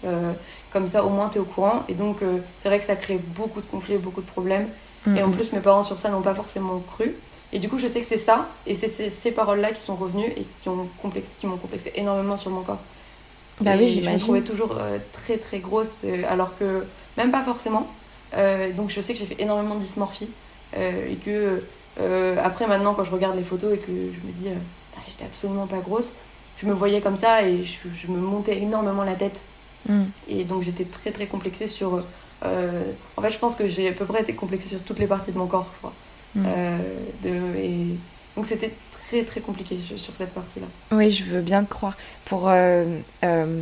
[0.72, 1.82] comme ça, au moins, t'es au courant.
[1.88, 2.18] Et donc,
[2.58, 4.68] c'est vrai que ça crée beaucoup de conflits, beaucoup de problèmes.
[5.14, 7.14] Et en plus, mes parents sur ça n'ont pas forcément cru.
[7.52, 10.32] Et du coup, je sais que c'est ça, et c'est ces, paroles-là qui sont revenues
[10.36, 10.68] et qui,
[11.00, 12.80] complexé, m'ont complexé énormément sur mon corps.
[13.60, 14.10] Bah oui, j'imagine.
[14.10, 16.84] Je me trouvais toujours euh, très très grosse, euh, alors que
[17.16, 17.88] même pas forcément.
[18.36, 20.28] Euh, donc je sais que j'ai fait énormément de dysmorphie.
[20.76, 21.62] et que
[22.42, 25.66] après, maintenant, quand je regarde les photos et que je me dis, bah, j'étais absolument
[25.66, 26.12] pas grosse,
[26.58, 29.40] je me voyais comme ça et je, me montais énormément la tête.
[29.88, 30.02] Mm.
[30.28, 32.02] Et donc j'étais très très complexée sur
[32.42, 35.32] en fait, je pense que j'ai à peu près été complexée sur toutes les parties
[35.32, 35.92] de mon corps, je crois.
[36.36, 36.44] Mm.
[36.46, 36.78] Euh,
[37.22, 37.98] de, et
[38.36, 40.66] donc c'était très très compliqué sur cette partie-là.
[40.92, 41.96] Oui, je veux bien te croire.
[42.26, 43.00] Pour, euh,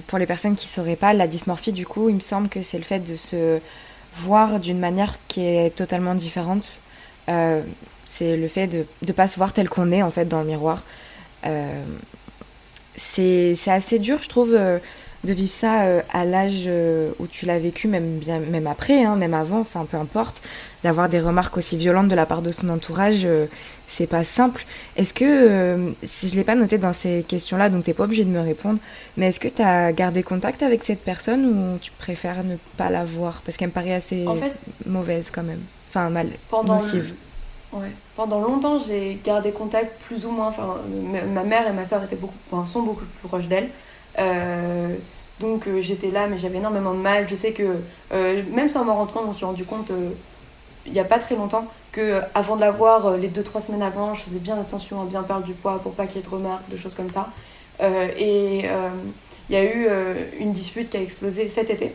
[0.06, 2.62] pour les personnes qui ne sauraient pas, la dysmorphie, du coup, il me semble que
[2.62, 3.60] c'est le fait de se
[4.14, 6.80] voir d'une manière qui est totalement différente.
[7.26, 10.46] c'est le fait de ne pas se voir tel qu'on est, en fait, dans le
[10.48, 10.82] miroir.
[12.96, 14.58] c'est assez dur, je trouve
[15.24, 19.04] de vivre ça euh, à l'âge euh, où tu l'as vécu, même, bien, même après,
[19.04, 20.42] hein, même avant, enfin peu importe,
[20.82, 23.46] d'avoir des remarques aussi violentes de la part de son entourage, euh,
[23.86, 24.64] c'est pas simple.
[24.96, 28.30] Est-ce que, si je l'ai pas noté dans ces questions-là, donc t'es pas obligé de
[28.30, 28.78] me répondre,
[29.16, 32.90] mais est-ce que tu as gardé contact avec cette personne ou tu préfères ne pas
[32.90, 33.42] la voir?
[33.44, 34.24] Parce qu'elle me paraît assez
[34.86, 37.14] mauvaise quand même, enfin mal, pendant nocive.
[37.72, 37.90] Ouais.
[38.14, 40.46] Pendant longtemps, j'ai gardé contact plus ou moins.
[40.46, 40.76] Enfin,
[41.32, 43.68] ma mère et ma soeur étaient beaucoup, sont beaucoup plus proches d'elle.
[45.40, 47.28] Donc j'étais là, mais j'avais énormément de mal.
[47.28, 47.76] Je sais que,
[48.52, 49.90] même sans m'en rendre compte, je me suis rendu compte
[50.86, 54.22] il n'y a pas très longtemps que avant de l'avoir, les 2-3 semaines avant, je
[54.22, 56.68] faisais bien attention à bien perdre du poids pour pas qu'il y ait de remarques,
[56.68, 57.30] de choses comme ça.
[57.82, 58.64] et
[59.48, 59.88] il y a eu
[60.38, 61.94] une dispute qui a explosé cet été.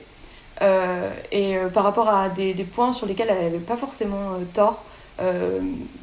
[1.31, 4.83] et par rapport à des, des, points sur lesquels elle n'avait pas forcément tort,
[5.21, 5.59] euh,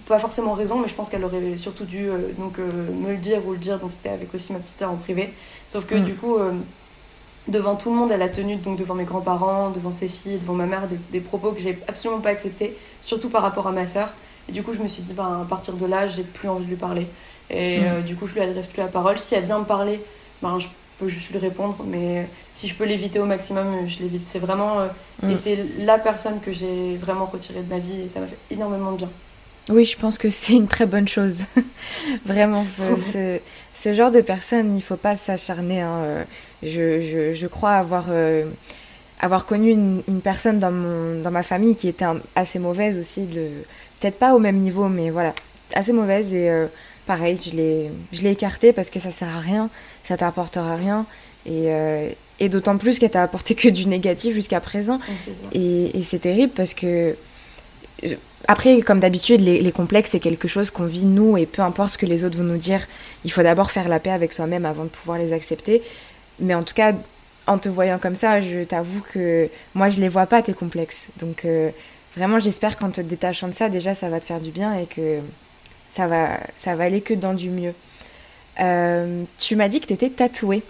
[0.07, 3.17] pas forcément raison, mais je pense qu'elle aurait surtout dû euh, donc, euh, me le
[3.17, 5.33] dire ou le dire, donc c'était avec aussi ma petite sœur en privé.
[5.69, 6.05] Sauf que mm.
[6.05, 6.37] du coup,
[7.49, 10.55] devant tout le monde, elle a tenu, donc devant mes grands-parents, devant ses filles, devant
[10.55, 14.15] ma mère, des, propos que j'ai absolument pas acceptés, surtout par rapport à ma sœur.
[14.49, 16.65] Et du coup, je me suis dit, ben, à partir de là, j'ai plus envie
[16.65, 17.07] de lui parler.
[17.51, 18.03] Et mm.
[18.03, 19.19] du coup, je lui adresse plus la parole.
[19.19, 20.01] Si elle vient me parler,
[20.43, 24.27] ben, je peux juste lui répondre, mais si je peux l'éviter au maximum, je l'évite.
[24.27, 24.81] C'est vraiment.
[24.81, 24.87] Euh,
[25.23, 25.37] et mm.
[25.37, 28.93] c'est la personne que j'ai vraiment retirée de ma vie et ça m'a fait énormément
[28.93, 29.11] de bien.
[29.69, 31.45] Oui, je pense que c'est une très bonne chose.
[32.25, 32.65] vraiment,
[32.97, 33.41] ce,
[33.75, 35.81] ce, genre de personne, il faut pas s'acharner.
[35.81, 35.99] Hein.
[36.03, 36.25] Euh,
[36.63, 38.45] je, je, je, crois avoir, euh,
[39.21, 43.27] avoir connu une, une, personne dans, mon, dans ma famille qui était assez mauvaise aussi,
[44.01, 45.35] peut-être pas au même niveau, mais voilà,
[45.75, 46.49] assez mauvaise et
[47.07, 49.71] pareil, je l'ai, je l'ai écarté parce que ça sert à rien,
[50.05, 51.07] ça t'apportera rien.
[51.47, 54.99] Et, euh, et d'autant plus qu'elle t'a apporté que du négatif jusqu'à présent.
[55.53, 57.17] et, et, c'est terrible parce que.
[58.49, 61.91] Après, comme d'habitude, les, les, complexes, c'est quelque chose qu'on vit nous, et peu importe
[61.93, 62.87] ce que les autres vont nous dire,
[63.25, 65.83] il faut d'abord faire la paix avec soi-même avant de pouvoir les accepter.
[66.39, 66.93] Mais en tout cas,
[67.47, 71.09] en te voyant comme ça, je t'avoue que moi, je les vois pas, tes complexes.
[71.19, 71.71] Donc, euh,
[72.17, 74.87] vraiment, j'espère qu'en te détachant de ça, déjà, ça va te faire du bien et
[74.87, 75.21] que
[75.89, 77.75] ça va, ça va aller que dans du mieux.
[78.61, 80.63] Euh, tu m'as dit que tu étais tatouée.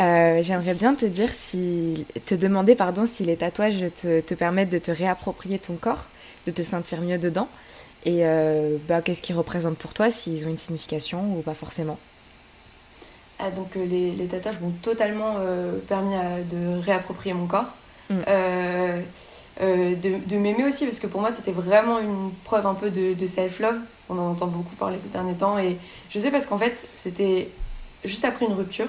[0.00, 4.70] Euh, j'aimerais bien te dire si, te demander pardon si les tatouages te, te, permettent
[4.70, 6.08] de te réapproprier ton corps,
[6.46, 7.48] de te sentir mieux dedans,
[8.04, 11.98] et euh, bah, qu'est-ce qu'ils représentent pour toi, s'ils ont une signification ou pas forcément?
[13.38, 15.36] Ah, donc les, les, tatouages m'ont totalement
[15.88, 16.14] permis
[16.50, 17.74] de réapproprier mon corps.
[18.10, 18.16] Mm.
[19.62, 23.26] Euh, de, m'aimer aussi, parce que pour moi, c'était vraiment une preuve un peu de,
[23.26, 23.78] self-love.
[24.08, 25.58] On en entend beaucoup parler ces derniers temps.
[25.58, 25.76] Et
[26.08, 27.48] je sais parce qu'en fait, c'était
[28.04, 28.88] juste après une rupture.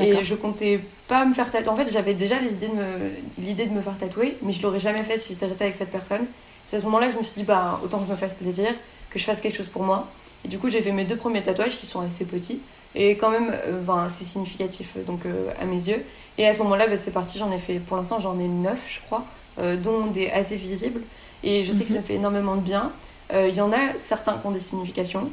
[0.00, 1.70] Et je comptais pas me faire tatouer.
[1.70, 5.02] En fait, j'avais déjà l'idée de, me, de me faire tatouer, mais je l'aurais jamais
[5.02, 6.26] fait si j'étais restée avec cette personne.
[6.66, 8.34] C'est à ce moment-là que je me suis dit, bah, autant que je me fasse
[8.34, 8.68] plaisir,
[9.10, 10.08] que je fasse quelque chose pour moi.
[10.44, 12.60] Et du coup, j'ai fait mes deux premiers tatouages qui sont assez petits
[12.94, 16.04] et quand même euh, ben, assez significatifs donc, euh, à mes yeux.
[16.38, 18.86] Et à ce moment-là, ben, c'est parti, j'en ai fait, pour l'instant, j'en ai neuf,
[18.88, 19.24] je crois.
[19.58, 21.00] Euh, dont des assez visibles.
[21.42, 22.04] Et je sais que ça me mhm.
[22.04, 22.92] fait énormément de bien.
[23.30, 25.30] Il euh, y en a certains qui ont des significations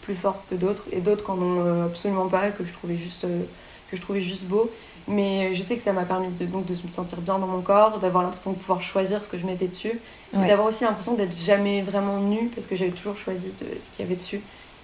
[0.00, 2.96] plus fortes que d'autres, et d'autres qui n'en ont euh, absolument pas, que je trouvais
[2.96, 4.68] juste, que je trouvais juste beau.
[5.08, 7.62] Mais je sais que ça m'a permis de, donc, de me sentir bien dans mon
[7.62, 10.00] corps, d'avoir l'impression de pouvoir choisir ce que je mettais dessus,
[10.34, 13.90] et d'avoir aussi l'impression d'être jamais vraiment nue, parce que j'avais toujours choisi de, ce
[13.90, 14.40] qu'il y avait dessus.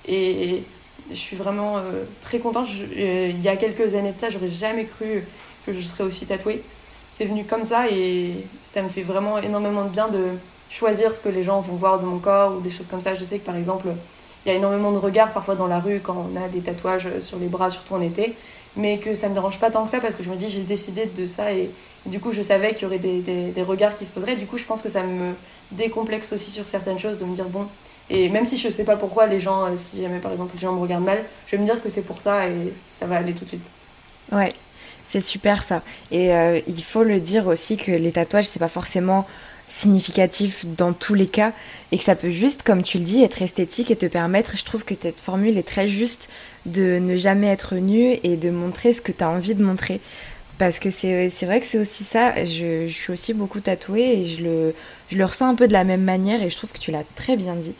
[0.08, 0.64] Et
[1.10, 1.76] je suis vraiment
[2.22, 2.68] très contente.
[2.96, 5.24] il y a quelques années de ça, j'aurais jamais cru
[5.66, 6.62] que je serais aussi tatouée
[7.16, 10.30] c'est venu comme ça et ça me fait vraiment énormément de bien de
[10.68, 13.14] choisir ce que les gens vont voir de mon corps ou des choses comme ça.
[13.14, 13.86] Je sais que par exemple,
[14.44, 17.08] il y a énormément de regards parfois dans la rue quand on a des tatouages
[17.20, 18.34] sur les bras, surtout en été,
[18.76, 20.62] mais que ça me dérange pas tant que ça parce que je me dis j'ai
[20.62, 21.70] décidé de ça et,
[22.06, 24.36] du coup je savais qu'il y aurait des, des, regards qui se poseraient.
[24.36, 25.32] Du coup, je pense que ça me
[25.70, 27.66] décomplexe aussi sur certaines choses de me dire bon.
[28.10, 30.60] Et même si je sais pas pourquoi les gens, euh, si jamais par exemple les
[30.60, 33.16] gens me regardent mal, je vais me dire que c'est pour ça et ça va
[33.16, 33.70] aller tout de suite.
[34.30, 34.52] Ouais,
[35.04, 35.82] c'est super ça.
[36.10, 39.26] Et euh, il faut le dire aussi que les tatouages, c'est pas forcément
[39.74, 41.52] significatif dans tous les cas
[41.90, 44.64] et que ça peut juste, comme tu le dis, être esthétique et te permettre, je
[44.64, 46.30] trouve que cette formule est très juste,
[46.64, 50.00] de ne jamais être nu et de montrer ce que tu as envie de montrer.
[50.58, 54.24] Parce que c'est vrai que c'est aussi ça, je, je, suis aussi beaucoup tatouée et
[54.24, 54.74] je le,
[55.08, 57.02] je le ressens un peu de la même manière et je trouve que tu l'as
[57.16, 57.74] très bien dit.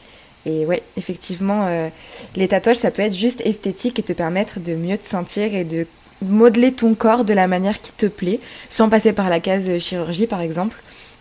[0.46, 1.88] Et ouais, effectivement, euh,
[2.34, 5.64] les tatouages, ça peut être juste esthétique et te permettre de mieux te sentir et
[5.64, 5.86] de
[6.22, 10.26] modeler ton corps de la manière qui te plaît, sans passer par la case chirurgie
[10.26, 10.76] par exemple.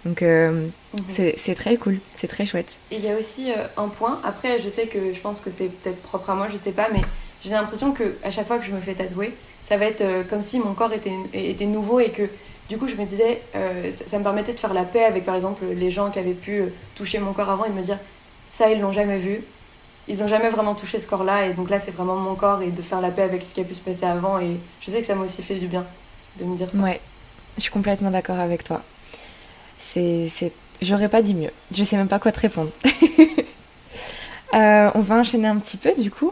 [0.06, 1.34] Donc euh, mhm.
[1.38, 2.78] c'est très cool, c'est très chouette.
[2.92, 5.68] il y a aussi euh, un point, après je sais que je pense que c'est
[5.70, 7.02] peut-être propre à moi, je sais pas, mais
[7.42, 10.24] j'ai l'impression que à chaque fois que je me fais tatouer, ça va être euh,
[10.24, 12.24] comme si mon corps était, était nouveau et que
[12.70, 15.36] du coup je me disais, ça, ça, me permettait de faire la paix avec par
[15.36, 16.64] exemple les gens qui avaient pu
[16.96, 18.00] toucher mon corps avant et de me dire,
[18.48, 19.42] ça ils l'ont jamais vu,
[20.08, 21.48] ils n'ont jamais vraiment touché ce corps-là.
[21.48, 23.62] Et donc là, c'est vraiment mon corps et de faire la paix avec ce qui
[23.62, 24.40] a pu se passer avant.
[24.40, 25.86] Et je sais que ça m'a aussi fait du bien
[26.40, 26.78] de me dire ça.
[26.78, 27.00] Ouais,
[27.58, 28.82] je suis complètement d'accord avec toi.
[29.84, 30.52] C'est.
[30.82, 31.52] J'aurais pas dit mieux.
[31.72, 32.72] Je sais même pas quoi te répondre.
[34.56, 36.32] Euh, on va enchaîner un petit peu du coup.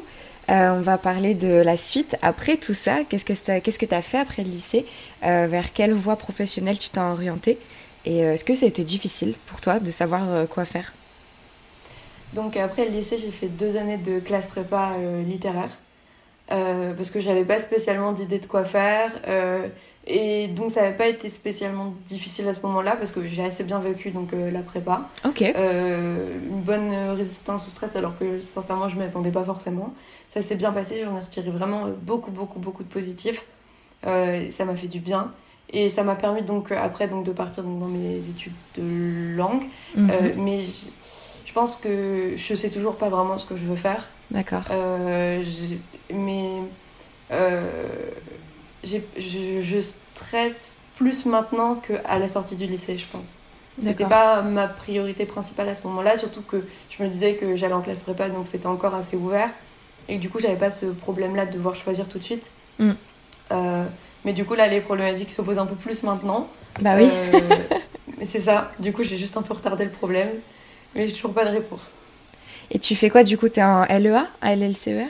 [0.51, 2.17] Euh, on va parler de la suite.
[2.21, 4.85] Après tout ça, qu'est-ce que qu'est-ce que tu as fait après le lycée?
[5.23, 7.57] Euh, Vers quelle voie professionnelle tu t'es orienté
[8.05, 10.93] Et est-ce que ça a été difficile pour toi de savoir quoi faire?
[12.33, 14.91] Donc après le lycée, j'ai fait deux années de classe prépa
[16.51, 19.11] euh, parce que j'avais pas spécialement d'idée de quoi faire.
[20.07, 23.63] Et donc ça n'avait pas été spécialement difficile à ce moment-là parce que j'ai assez
[23.63, 25.09] bien vécu donc la prépa.
[25.25, 25.41] Ok.
[25.41, 29.93] une bonne résistance au stress alors que sincèrement je ne m'attendais pas forcément.
[30.29, 33.45] Ça s'est bien passé, j'en ai retiré vraiment beaucoup beaucoup beaucoup de positifs.
[34.03, 35.31] ça m'a fait du bien.
[35.73, 39.35] Et ça m'a permis donc euh, après donc, de partir donc, dans mes études de
[39.35, 39.63] langue.
[39.95, 40.09] Mhm.
[40.09, 44.09] Euh, mais je, pense que je sais toujours pas vraiment ce que je veux faire.
[44.32, 44.63] D'accord.
[44.72, 45.44] Euh,
[46.13, 46.62] mais
[48.84, 53.36] je, je, stresse plus maintenant qu'à la sortie du lycée, je pense.
[53.80, 57.74] C'était pas ma priorité principale à ce moment-là, surtout que je me disais que j'allais
[57.74, 59.50] en classe prépa, donc c'était encore assez ouvert.
[60.10, 62.52] Et du coup, j'avais pas ce problème-là de devoir choisir tout de suite.
[62.80, 62.91] Mm.
[64.24, 66.48] Mais du coup, là, les problématiques se posent un peu plus maintenant.
[66.80, 67.10] Bah oui.
[67.12, 67.39] Euh,
[68.17, 68.72] mais c'est ça.
[68.80, 70.30] Du coup, j'ai juste un peu retardé le problème.
[70.96, 71.94] Mais j'ai toujours pas de réponse.
[72.71, 75.07] Et tu fais quoi du coup T'es en LEA, à LLCER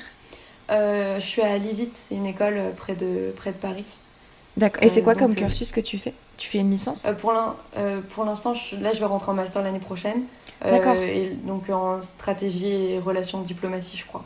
[0.72, 4.00] euh, Je suis à l'ISIT, c'est une école euh, près de, près de Paris.
[4.58, 4.84] D'accord.
[4.84, 6.14] Et c'est quoi comme cursus que tu fais?
[6.38, 7.08] Tu fais une licence?
[7.20, 10.24] Pour l'instant, là, je vais rentrer en master l'année prochaine.
[10.64, 10.96] D'accord.
[10.96, 14.24] et donc en stratégie et relations diplomatie, je crois.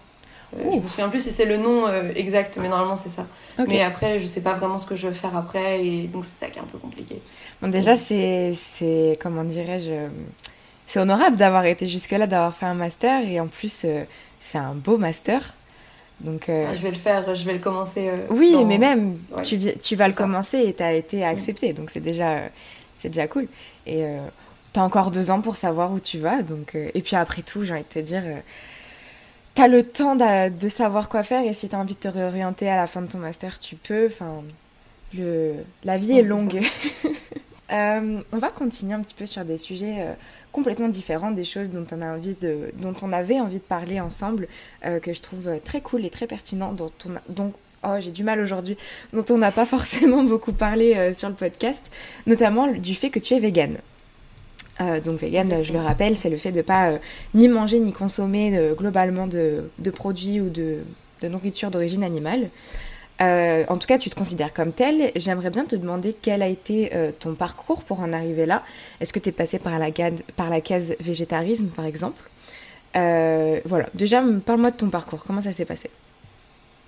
[0.58, 3.26] Euh, je me souviens plus si c'est le nom euh, exact, mais normalement c'est ça.
[3.68, 6.46] Mais après, je sais pas vraiment ce que je veux faire après, et donc c'est
[6.46, 7.22] ça qui est un peu compliqué.
[7.62, 9.92] Bon, déjà, c'est, c'est comment dirais-je,
[10.88, 14.04] c'est honorable d'avoir été jusque-là, d'avoir fait un master, et en plus, euh,
[14.40, 15.56] c'est un beau master.
[16.22, 18.10] Donc, ah, je vais le faire, je vais le commencer.
[18.30, 22.00] oui, mais même, tu, tu vas le commencer et tu as été accepté, donc c'est
[22.00, 22.38] déjà,
[22.98, 23.48] c'est déjà cool.
[23.86, 24.06] Et
[24.74, 27.66] tu as encore deux ans pour savoir où tu vas, donc, et puis après tout,
[27.66, 28.24] j'ai envie de te dire
[29.56, 32.76] t'as le temps de, savoir quoi faire et si t'as envie de te réorienter à
[32.76, 34.08] la fin de ton master, tu peux.
[34.08, 34.44] Enfin,
[35.14, 36.62] le, la vie est longue.
[37.72, 40.14] Euh, on va continuer un petit peu sur des sujets euh,
[40.52, 44.00] complètement différents, des choses dont on, a envie de, dont on avait envie de parler
[44.00, 44.48] ensemble,
[44.86, 48.24] euh, que je trouve très cool et très pertinent, dont on donc oh j'ai du
[48.24, 48.78] mal aujourd'hui,
[49.14, 51.92] dont on n'a pas forcément beaucoup parlé sur le podcast,
[52.28, 53.78] notamment du fait que tu es végane.
[54.82, 56.98] Euh, donc vegan, je le rappelle, c'est le fait de ne pas euh,
[57.34, 60.80] ni manger ni consommer euh, globalement de, produits ou de,
[61.24, 62.50] nourriture d'origine animale.
[63.20, 65.12] En tout cas, tu te considères comme tel.
[65.16, 68.64] J'aimerais bien te demander quel a été ton parcours pour en arriver là.
[69.00, 72.22] Est-ce que tu es passé par la, case végétarisme, par exemple?
[72.94, 75.24] Voilà, déjà, parle-moi de ton parcours.
[75.26, 75.90] Comment ça s'est passé?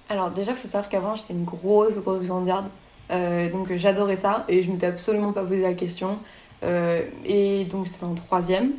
[0.10, 2.68] Alors déjà, il faut savoir qu'avant, j'étais une grosse, grosse viandarde.
[3.10, 6.20] donc j'adorais ça et je ne m'étais absolument pas posé la question.
[6.64, 8.72] Euh, et donc c'était en troisième,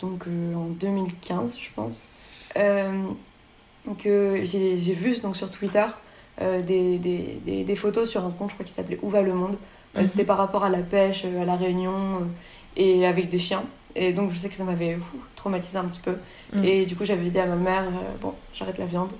[0.00, 2.06] donc euh, en 2015 je pense.
[2.56, 3.04] Euh,
[3.98, 5.86] que j'ai vu donc sur Twitter
[6.40, 9.56] des, des, des, photos sur un compte, je crois qui s'appelait Où va le monde
[9.94, 10.06] mhm.
[10.06, 12.26] C'était par rapport à la pêche, à la Réunion
[12.76, 13.62] et avec des chiens.
[13.94, 14.98] Et donc je sais que ça m'avait
[15.36, 16.16] traumatisé un petit peu.
[16.54, 16.64] Mhm.
[16.64, 17.84] Et du coup j'avais dit à ma mère,
[18.20, 19.12] bon, j'arrête la viande.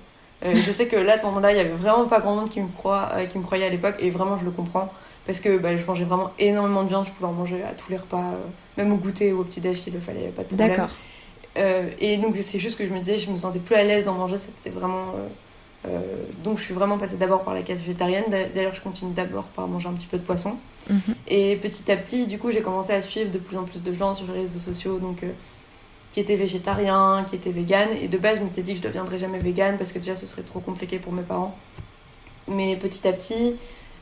[0.43, 2.59] je sais que là, à ce moment-là, il y avait vraiment pas grand monde qui
[2.59, 4.91] me, croit, qui me croyait à l'époque, et vraiment, je le comprends
[5.25, 7.89] parce que bah, je mangeais vraiment énormément de viande, je pouvais en manger à tous
[7.89, 8.37] les repas, euh,
[8.77, 10.69] même au goûter ou au petit déj, il ne fallait pas de problème.
[10.69, 10.89] D'accord.
[11.57, 14.05] Euh, et donc c'est juste que je me disais, je me sentais plus à l'aise
[14.05, 15.13] d'en manger, c'était vraiment...
[15.85, 15.99] Euh,
[16.43, 19.67] donc je suis vraiment passée d'abord par la case végétarienne, d'ailleurs je continue d'abord par
[19.67, 20.55] manger un petit peu de poisson.
[20.89, 21.15] Mhm.
[21.27, 23.93] Et petit à petit, du coup, j'ai commencé à suivre de plus en plus de
[23.93, 25.23] gens sur les réseaux sociaux, donc
[26.13, 27.89] qui étaient végétariens, qui étaient véganes.
[27.99, 30.15] Et de base, je m'étais dit que je ne deviendrais jamais végane parce que déjà
[30.15, 31.57] ce serait trop compliqué pour mes parents.
[32.47, 33.55] Mais petit à petit,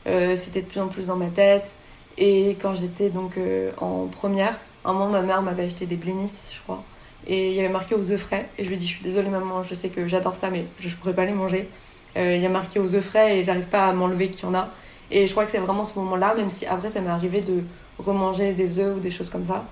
[0.06, 1.74] euh, c'était de plus en plus dans ma tête.
[2.18, 6.50] Et quand j'étais donc euh, en première, un moment, ma mère m'avait acheté des blinis,
[6.52, 6.82] je crois.
[7.26, 8.48] Et il y avait marqué aux œufs frais.
[8.58, 10.64] Et je lui ai dit, je suis désolée maman, je sais que j'adore ça, mais
[10.78, 11.68] je ne pourrais pas les manger.
[12.16, 14.48] Euh, il y a marqué aux œufs frais et j'arrive pas à m'enlever qu'il y
[14.48, 14.68] en a.
[15.10, 17.62] Et je crois que c'est vraiment ce moment-là, même si après ça m'est arrivé de
[17.98, 19.64] remanger des œufs ou des choses comme ça.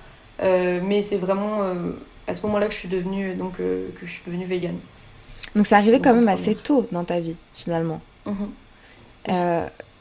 [0.43, 1.61] mais c'est vraiment
[2.27, 4.77] à ce moment-là que je suis devenue donc que je suis devenue végane.
[5.57, 8.03] Donc ça arrivait quand même assez tôt dans ta vie finalement.
[8.27, 8.51] Mhm.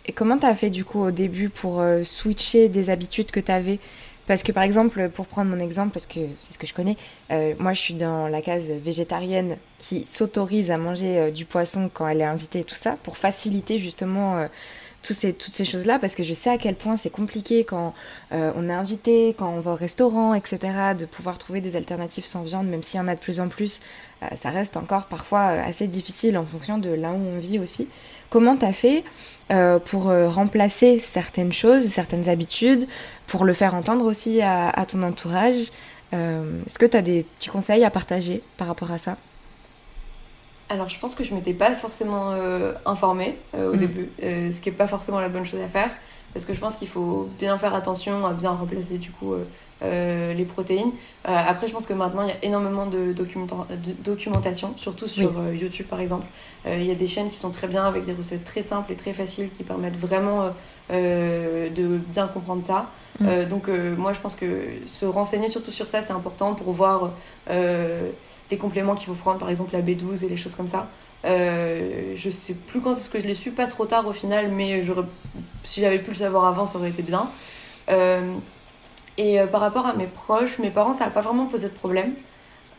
[0.10, 3.40] Et comment tu as fait du coup au début pour euh, switcher des habitudes que
[3.40, 3.80] tu avais
[4.30, 6.98] Parce que par exemple, pour prendre mon exemple, parce que c'est ce que je connais,
[7.32, 11.90] euh, moi je suis dans la case végétarienne qui s'autorise à manger euh, du poisson
[11.92, 14.48] quand elle est invitée et tout ça, pour faciliter justement
[15.02, 17.96] ces, toutes ces choses-là, parce que je sais à quel point c'est compliqué quand
[18.32, 20.60] on est invité, quand on va au restaurant, etc.,
[20.96, 23.48] de pouvoir trouver des alternatives sans viande, même s'il y en a de plus en
[23.48, 23.80] plus,
[24.36, 27.88] ça reste encore parfois assez difficile en fonction de là où on vit aussi.
[28.30, 29.04] Comment tu as fait
[29.52, 32.88] euh, pour euh, remplacer certaines choses, certaines habitudes,
[33.30, 35.72] pour le faire entendre aussi à, ton entourage
[36.14, 39.18] euh, Est-ce que tu as des petits conseils à partager par rapport à ça?
[40.68, 42.34] Alors, je pense que je m'étais pas forcément
[42.86, 43.78] informée au mm.
[43.78, 45.92] début, ce qui n'est pas forcément la bonne chose à faire,
[46.34, 49.34] parce que je pense qu'il faut bien faire attention à bien remplacer du coup
[49.82, 50.92] les protéines.
[51.24, 53.14] après, je pense que maintenant, il y a énormément de,
[54.04, 56.26] documentation, surtout sur YouTube par exemple.
[56.68, 58.96] Il y a des chaînes qui sont très bien avec des recettes très simples et
[58.96, 60.52] très faciles qui permettent vraiment
[60.90, 62.90] de bien comprendre ça.
[63.20, 63.46] Mm.
[63.46, 63.68] donc
[63.98, 64.46] moi, je pense que
[64.86, 67.12] se renseigner surtout sur ça, c'est important pour voir
[67.48, 70.88] des compléments qu'il faut prendre, par exemple la B12 et les choses comme ça.
[71.26, 74.50] Euh, je sais plus quand est-ce que je l'ai su, pas trop tard au final,
[74.52, 74.82] mais
[75.64, 77.30] si j'avais pu le savoir avant, ça aurait été bien.
[77.90, 78.36] Euh,
[79.18, 81.74] et euh, par rapport à mes proches, mes parents, ça n'a pas vraiment posé de
[81.74, 82.14] problème.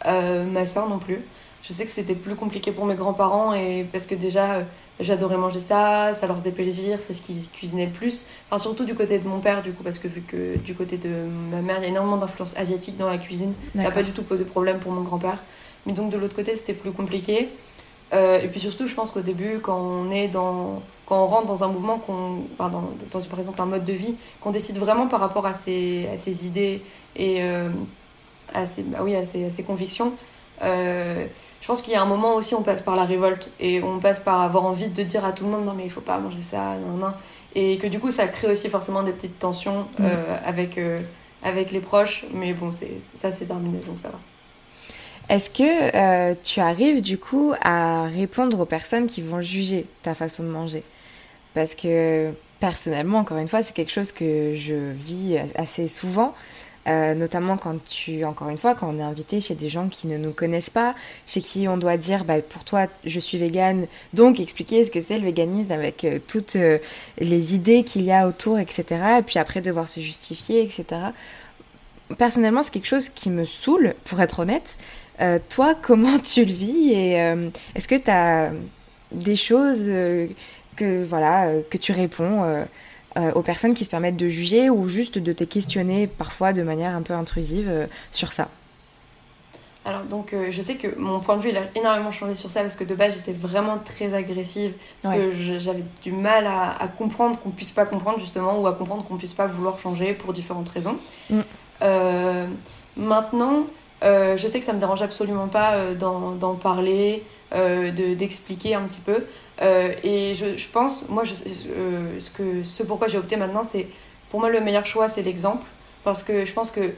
[0.06, 1.20] ma soeur non plus.
[1.62, 4.62] Je sais que c'était plus compliqué pour mes grands-parents et parce que déjà
[4.98, 8.24] j'adorais manger ça, ça leur faisait plaisir, c'est ce qu'ils cuisinaient le plus.
[8.46, 10.96] Enfin surtout du côté de mon père du coup parce que vu que du côté
[10.96, 11.10] de
[11.50, 14.12] ma mère il y a énormément d'influence asiatique dans la cuisine, ça n'a pas du
[14.12, 15.42] tout posé problème pour mon grand-père.
[15.86, 17.48] Mais donc de l'autre côté c'était plus compliqué.
[18.12, 21.46] Euh, et puis surtout, je pense qu'au début, quand on est dans, quand on rentre
[21.46, 25.06] dans un mouvement, qu'on, dans, dans, par exemple un mode de vie, qu'on décide vraiment
[25.06, 26.82] par rapport à ses, à ses idées
[27.16, 27.68] et euh,
[28.52, 30.12] à, ses, bah oui, à, ses, à ses convictions,
[30.62, 31.26] euh,
[31.60, 33.98] je pense qu'il y a un moment aussi, on passe par la révolte et on
[33.98, 36.18] passe par avoir envie de dire à tout le monde non mais il faut pas
[36.18, 37.12] manger ça, non, non.
[37.54, 40.04] Et que du coup, ça crée aussi forcément des petites tensions mmh.
[40.46, 40.80] avec,
[41.42, 44.18] avec les proches, mais bon, c'est, ça c'est terminé, donc ça va.
[45.30, 45.62] Est-ce que
[45.94, 50.48] euh, tu arrives du coup à répondre aux personnes qui vont juger ta façon de
[50.48, 50.82] manger?
[51.54, 56.34] Parce que personnellement, encore une fois, c'est quelque chose que je vis assez souvent.
[56.90, 60.08] Euh, notamment quand tu, encore une fois, quand on est invité chez des gens qui
[60.08, 60.94] ne nous connaissent pas,
[61.26, 65.00] chez qui on doit dire, bah, pour toi, je suis végane, donc expliquer ce que
[65.00, 66.56] c'est le véganisme avec euh, toutes
[67.18, 68.84] les idées qu'il y a autour, etc.
[69.20, 70.84] Et puis après devoir se justifier, etc.
[72.18, 74.76] Personnellement, c'est quelque chose qui me saoule, pour être honnête,
[75.20, 78.50] euh, toi, comment tu le vis et euh, est-ce que tu as
[79.12, 80.26] des choses euh,
[80.76, 82.64] que, voilà, que tu réponds
[83.34, 86.94] aux personnes qui se permettent de juger ou juste de te questionner parfois de manière
[86.94, 88.48] un peu intrusive sur ça
[89.84, 92.60] alors donc je sais que mon point de vue il a énormément changé sur ça
[92.60, 97.40] parce que de base j'étais vraiment très agressive parce que j'avais du mal à, comprendre
[97.40, 100.68] qu'on puisse pas comprendre justement ou à comprendre qu'on puisse pas vouloir changer pour différentes
[100.68, 100.96] raisons.
[101.30, 101.40] Mm.
[102.96, 103.66] maintenant
[104.02, 107.22] euh, je sais que ça me dérange absolument pas euh, d'en parler,
[107.54, 109.24] euh, d'expliquer un petit peu.
[109.60, 113.86] Et je, pense, moi, je, ce, que, ce pourquoi j'ai opté maintenant, c'est
[114.30, 115.66] pour moi le meilleur choix, c'est l'exemple.
[116.02, 116.92] Parce que je pense que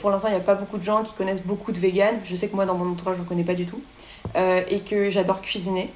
[0.00, 2.16] pour l'instant, il n'y a pas beaucoup de gens qui connaissent beaucoup de vegan.
[2.24, 3.80] Je sais que moi, dans mon entourage, je ne connais pas du tout.
[4.36, 5.90] et que j'adore cuisiner.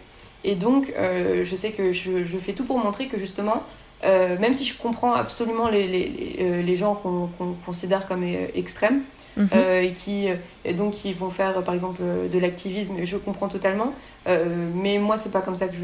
[0.44, 3.62] Et donc, je sais que je, fais tout pour montrer que justement,
[4.02, 9.02] même si je comprends absolument les gens qu'on considère comme extrêmes,
[9.37, 9.49] Mhm.
[9.55, 10.28] Euh, et qui
[10.74, 12.95] donc qui vont faire par exemple de l'activisme.
[13.05, 13.93] Je comprends totalement,
[14.28, 15.76] euh, mais moi c'est pas comme ça que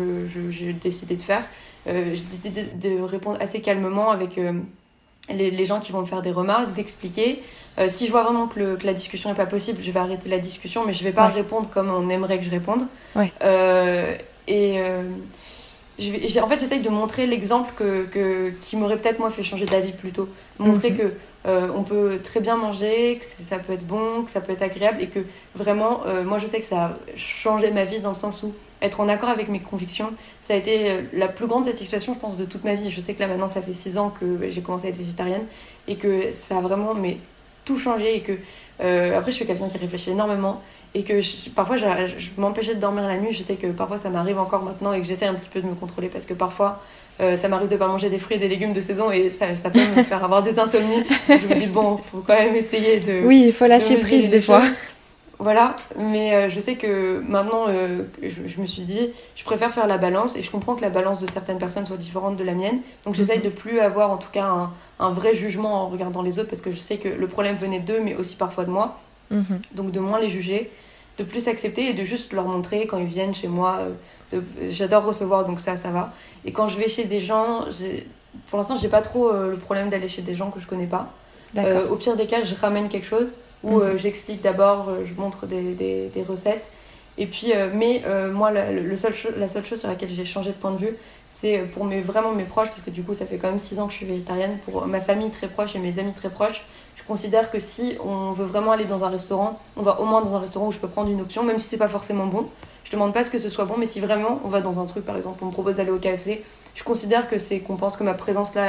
[0.50, 1.44] j'ai décidé de faire.
[1.86, 4.40] Euh, j'ai décidé de, répondre assez calmement avec
[5.28, 7.42] les, les, gens qui vont me faire des remarques, d'expliquer.
[7.88, 10.38] si je vois vraiment que, que, la discussion n'est pas possible, je vais arrêter la
[10.38, 12.86] discussion, mais je vais pas répondre comme on aimerait que je réponde.
[13.14, 13.32] Ouais.
[14.48, 14.80] et
[16.40, 19.92] en fait, j'essaye de montrer l'exemple que, que, qui m'aurait peut-être moi fait changer d'avis
[19.92, 20.28] plutôt.
[20.58, 20.98] Montrer mhm.
[20.98, 21.12] que
[21.46, 24.62] euh, on peut très bien manger, que ça peut être bon, que ça peut être
[24.62, 25.20] agréable et que
[25.54, 28.54] vraiment, euh, moi je sais que ça a changé ma vie dans le sens où
[28.80, 32.18] être en accord avec mes convictions, ça a été euh, la plus grande satisfaction, je
[32.18, 32.90] pense, de toute ma vie.
[32.90, 35.46] Je sais que là maintenant, ça fait six ans que j'ai commencé à être végétarienne
[35.88, 37.18] et que ça a vraiment mais,
[37.64, 38.32] tout changé et que
[38.82, 40.60] après, je suis quelqu'un qui réfléchit énormément
[40.94, 41.14] et que
[41.54, 41.86] parfois je,
[42.36, 43.32] m'empêchais de dormir la nuit.
[43.32, 45.66] Je sais que parfois ça m'arrive encore maintenant et que j'essaie un petit peu de
[45.66, 46.82] me contrôler parce que parfois
[47.20, 49.54] euh, ça m'arrive de pas manger des fruits et des légumes de saison et ça,
[49.56, 51.04] ça peut me faire avoir des insomnies.
[51.28, 53.24] je me dis bon, faut quand même essayer de.
[53.24, 54.62] Oui, il faut lâcher prise des fois.
[55.38, 59.88] Voilà, mais euh, je sais que maintenant, euh, je, me suis dit, je préfère faire
[59.88, 62.54] la balance et je comprends que la balance de certaines personnes soit différente de la
[62.54, 62.80] mienne.
[63.04, 63.44] Donc j'essaye mhm.
[63.44, 64.70] de plus avoir en tout cas un,
[65.00, 67.80] un, vrai jugement en regardant les autres parce que je sais que le problème venait
[67.80, 68.98] d'eux, mais aussi parfois de moi.
[69.30, 69.60] Mhm.
[69.74, 70.70] Donc de moins les juger,
[71.18, 73.80] de plus accepter et de juste leur montrer quand ils viennent chez moi.
[74.34, 76.12] Euh, j'adore recevoir, donc ça, ça va.
[76.44, 77.66] Et quand je vais chez des gens,
[78.48, 80.86] pour l'instant, j'ai pas trop euh, le problème d'aller chez des gens que je connais
[80.86, 81.12] pas.
[81.58, 83.96] Euh, au pire des cas, je ramène quelque chose ou mhm.
[83.96, 86.72] j'explique d'abord, je montre des, des, des, recettes.
[87.18, 88.02] Et puis, mais
[88.32, 90.96] moi, la, le seul la seule chose sur laquelle j'ai changé de point de vue,
[91.30, 93.80] c'est pour mes, vraiment mes proches, parce que du coup, ça fait quand même 6
[93.80, 96.64] ans que je suis végétarienne, pour ma famille très proche et mes amis très proches
[97.02, 100.22] je considère que si on veut vraiment aller dans un restaurant, on va au moins
[100.22, 102.48] dans un restaurant où je peux prendre une option, même si c'est pas forcément bon.
[102.84, 104.86] Je demande pas ce que ce soit bon, mais si vraiment on va dans un
[104.86, 106.44] truc, par exemple, on me propose d'aller au KFC,
[106.74, 108.66] je considère que c'est qu'on pense que ma présence là,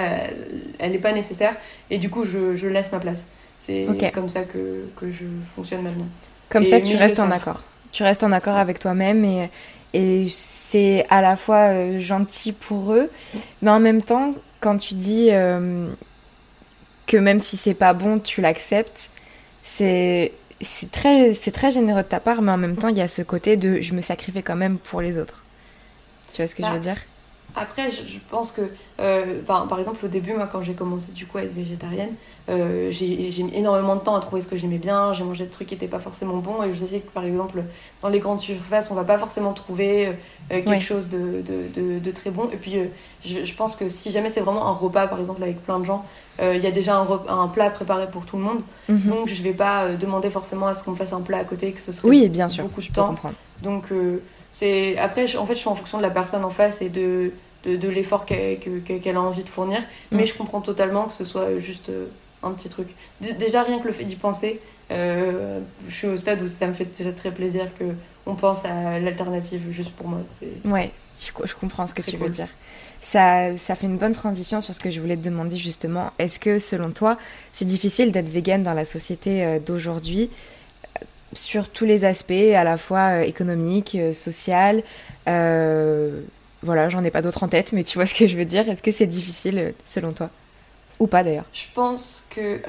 [0.79, 1.55] elle n'est pas nécessaire,
[1.89, 3.25] et du coup, je, laisse ma place.
[3.65, 6.07] C'est comme ça que, que, je fonctionne maintenant.
[6.49, 7.63] Comme ça, tu restes en accord.
[7.91, 9.49] Tu restes en accord avec toi-même et,
[9.93, 13.09] et c'est à la fois euh, gentil pour eux,
[13.61, 15.29] mais en même temps, quand tu dis.
[15.31, 15.89] Euh,
[17.05, 19.09] que même si c'est pas bon, tu l'acceptes,
[19.63, 23.01] c'est c'est très, c'est très généreux de ta part, mais en même temps, il y
[23.01, 25.43] a ce côté de je me sacrifie quand même pour les autres.
[26.31, 26.97] Tu vois ce que je veux Bah, dire?
[27.55, 28.61] Après, je, je pense que,
[28.99, 32.09] euh, par exemple, au début, moi, quand j'ai commencé du coup à être végétarienne,
[32.49, 35.13] euh, j'ai j'ai mis énormément de temps à trouver ce que j'aimais bien.
[35.13, 36.63] J'ai mangé des trucs qui n'étaient pas forcément bons.
[36.63, 37.61] Et je sais que, par exemple,
[38.01, 40.13] dans les grandes surfaces, on va pas forcément trouver euh,
[40.49, 40.79] quelque Ouais.
[40.81, 42.49] chose de, de, de, de très bon.
[42.51, 42.75] Et puis,
[43.23, 45.85] je, je pense que si jamais c'est vraiment un repas, par exemple, avec plein de
[45.85, 46.05] gens,
[46.41, 48.61] il y a déjà un, plat préparé pour tout le monde.
[48.89, 49.09] Mhm.
[49.11, 51.71] Donc, je vais pas demander forcément à ce qu'on me fasse un plat à côté,
[51.71, 53.09] que ce serait Oui, bien sûr, beaucoup de je peux temps.
[53.09, 53.35] comprendre.
[53.61, 53.85] Donc,
[54.53, 56.89] c'est après, je- en fait, je suis en fonction de la personne en face et
[56.89, 57.33] de,
[57.65, 59.81] de, de l'effort qu'elle que- que- qu'elle a envie de fournir.
[60.11, 62.07] Mais je comprends totalement que ce soit juste euh,
[62.43, 62.89] un petit truc.
[63.21, 66.73] Déjà, rien que le fait d'y penser, euh, je suis au stade où ça me
[66.73, 67.85] fait déjà très plaisir que
[68.25, 70.19] on pense à l'alternative juste pour moi.
[70.65, 72.27] Ouais, je, je comprends ce que tu cool.
[72.27, 72.47] veux dire.
[73.01, 76.11] Ça, ça fait une bonne transition sur ce que je voulais te demander justement.
[76.19, 77.17] Est-ce que selon toi,
[77.51, 80.29] c'est difficile d'être végane dans la société euh, d'aujourd'hui?
[80.31, 80.62] euh,
[81.33, 84.83] sur tous les aspects, à la fois euh, économique, euh, social
[85.27, 86.21] euh,
[86.61, 88.69] Voilà, j'en ai pas d'autres en tête, mais tu vois ce que je veux dire.
[88.69, 90.29] Est-ce que c'est difficile selon toi?
[90.99, 91.45] Ou pas d'ailleurs?
[91.53, 92.59] Je pense que,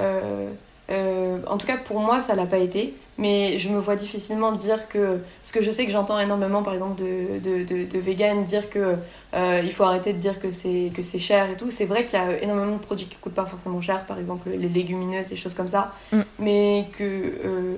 [0.90, 2.94] euh, en tout cas pour moi, ça l'a pas été.
[3.16, 5.20] Mais je me vois difficilement dire que.
[5.40, 8.68] Parce que je sais que j'entends énormément, par exemple, de, de, de, de véganes dire
[8.70, 8.96] que
[9.34, 11.70] euh, il faut arrêter de dire que c'est que c'est cher et tout.
[11.70, 14.50] C'est vrai qu'il y a énormément de produits qui coûtent pas forcément cher, par exemple
[14.50, 15.92] les légumineuses, des choses comme ça.
[16.10, 16.20] Mm.
[16.40, 17.76] Mais que euh,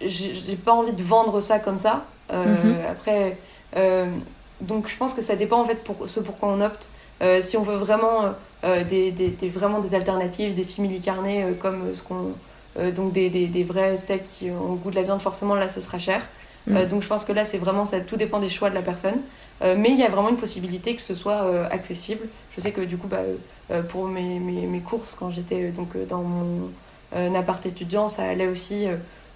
[0.00, 2.04] j'ai pas envie de vendre ça comme ça.
[2.32, 2.76] Euh, Mhm.
[2.90, 3.36] Après,
[3.76, 4.06] euh,
[4.60, 6.88] donc je pense que ça dépend en fait pour ce pour quoi on opte.
[7.22, 8.34] Euh, si on veut vraiment
[8.88, 12.32] des, des, des- vraiment des alternatives, des simili carnés comme ce qu'on
[12.96, 15.80] donc des, des, vrais steaks qui ont le goût de la viande, forcément là ce
[15.80, 16.26] sera cher.
[16.70, 18.82] Euh, donc je pense que là c'est vraiment ça, tout dépend des choix de la
[18.82, 19.20] personne.
[19.62, 22.26] Mais il y a vraiment une possibilité que ce soit accessible.
[22.56, 23.18] Je sais que du coup bah,
[23.90, 26.70] pour mes, mes, mes courses quand j'étais donc dans mon
[27.36, 28.86] appart étudiant ça allait aussi.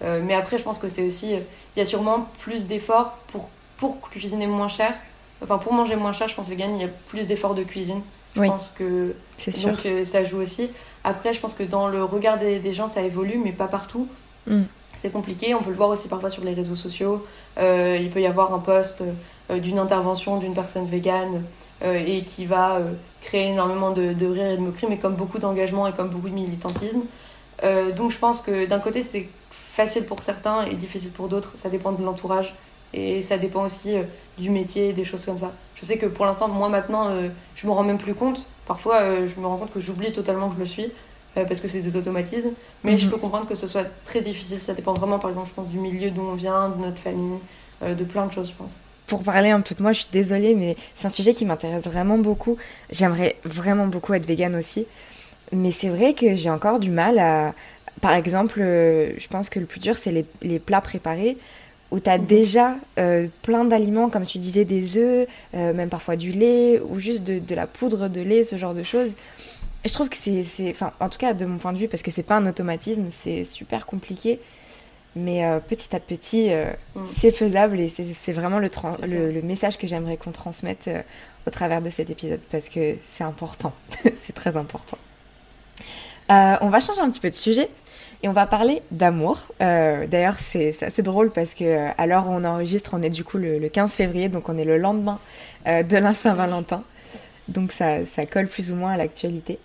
[0.03, 1.39] Euh, mais après je pense que c'est aussi euh,
[1.77, 4.93] il y a sûrement plus d'efforts pour pour cuisiner moins cher.
[5.43, 8.01] Enfin pour manger moins cher je pense vegan il y a plus d'efforts de cuisine.
[8.35, 8.49] Je Oui.
[8.49, 9.71] pense que C'est sûr.
[9.71, 10.71] donc euh, ça joue aussi.
[11.03, 14.07] Après, je pense que dans le regard des, des gens, ça évolue, mais pas partout.
[14.47, 14.63] Mm.
[14.95, 15.55] C'est compliqué.
[15.55, 17.25] On peut le voir aussi parfois sur les réseaux sociaux.
[17.59, 19.03] Euh, il peut y avoir un post
[19.51, 21.43] euh, d'une intervention d'une personne végane
[21.85, 22.81] et qui va
[23.23, 26.29] créer énormément de, de rire et de moquerie, mais comme beaucoup d'engagement et comme beaucoup
[26.29, 27.03] de militantisme.
[27.97, 29.29] Donc je pense que d'un côté, c'est
[29.79, 31.53] facile pour certains et difficile pour d'autres.
[31.55, 32.53] Ça dépend de l'entourage
[32.93, 34.03] et ça dépend aussi euh,
[34.39, 35.53] du métier, des choses comme ça.
[35.77, 38.45] Je sais que pour l'instant, moi maintenant, euh, je me rends même plus compte.
[38.67, 40.89] Parfois, euh, je me rends compte que j'oublie totalement que je le suis
[41.37, 42.55] euh, parce que c'est des automatismes.
[42.83, 42.99] Mais Mhm.
[42.99, 44.61] je peux comprendre que ce soit très difficile.
[44.61, 47.39] Ça dépend vraiment, par exemple, je pense, du milieu d'où on vient, de notre famille,
[47.83, 48.81] de plein de choses, je pense.
[49.07, 51.85] Pour parler un peu de moi, je suis désolée, mais c'est un sujet qui m'intéresse
[51.85, 52.57] vraiment beaucoup.
[52.91, 54.87] J'aimerais vraiment beaucoup être végane aussi.
[55.53, 57.55] Mais c'est vrai que j'ai encore du mal à...
[58.01, 61.37] Par exemple, euh, je pense que le plus dur, c'est les, les plats préparés,
[61.91, 62.27] où tu as Mhm.
[62.27, 66.99] déjà euh, plein d'aliments, comme tu disais, des œufs, euh, même parfois du lait, ou
[67.01, 69.13] juste de, de la poudre de lait, ce genre de choses.
[69.85, 70.45] Et je trouve que c'est...
[70.71, 73.07] Enfin, en tout cas, de mon point de vue, parce que c'est pas un automatisme,
[73.11, 74.41] c'est super compliqué.
[75.17, 77.01] Mais euh, petit à petit, euh, Mm.
[77.07, 81.01] c'est faisable et c'est vraiment le, message que j'aimerais qu'on transmette euh,
[81.47, 83.73] au travers de cet épisode parce que c'est important,
[84.17, 84.99] c'est très important.
[86.29, 87.71] On va changer un petit peu de sujet
[88.23, 89.47] et on va parler d'amour.
[89.63, 93.11] Euh, D'ailleurs, c'est assez drôle parce que euh, à l'heure où on enregistre, on est
[93.11, 95.21] du coup le, le 15 février, donc on est le lendemain
[95.67, 96.83] euh, de la Saint-Valentin.
[97.47, 99.59] Donc ça, ça colle plus ou moins à l'actualité.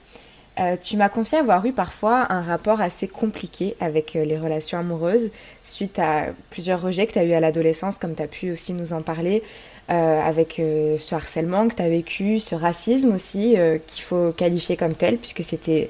[0.84, 5.32] Tu m'as confié avoir eu parfois un rapport assez compliqué avec les relations amoureuses
[5.64, 8.74] suite à plusieurs rejets que tu as eu à l'adolescence, comme tu as pu aussi
[8.74, 9.42] nous en parler,
[9.88, 10.62] avec
[11.00, 15.44] ce harcèlement que tu as vécu, ce racisme aussi, qu'il faut qualifier comme tel, puisque
[15.44, 15.90] c'était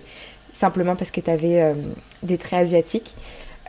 [0.53, 1.73] simplement parce que tu avais
[2.23, 3.15] des traits asiatiques.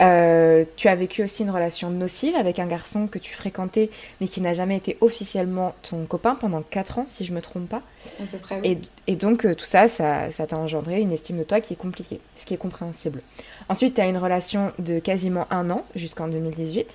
[0.01, 4.27] Euh, tu as vécu aussi une relation nocive avec un garçon que tu fréquentais, mais
[4.27, 7.83] qui n'a jamais été officiellement ton copain pendant 4 ans, si je me trompe pas.
[8.21, 8.79] À peu près, oui.
[9.07, 11.77] Et, et donc, euh, tout ça, ça t'a engendré une estime de toi qui est
[11.77, 13.21] compliquée, ce qui est compréhensible.
[13.69, 16.89] Ensuite, tu as une relation de quasiment un an, jusqu'en 2018.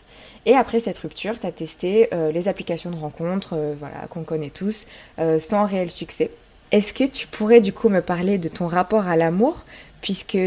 [0.45, 4.23] Et après cette rupture, tu as testé euh, les applications de rencontres, euh, voilà, qu'on
[4.23, 4.87] connaît tous,
[5.19, 6.31] euh, sans réel succès.
[6.71, 9.65] Est-ce que tu pourrais du coup me parler de ton rapport à l'amour,
[10.01, 10.37] puisque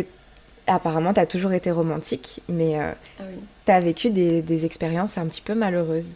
[0.66, 3.40] apparemment tu as toujours été romantique, mais euh, Ah oui.
[3.66, 6.12] tu as vécu des, des expériences un petit peu malheureuses.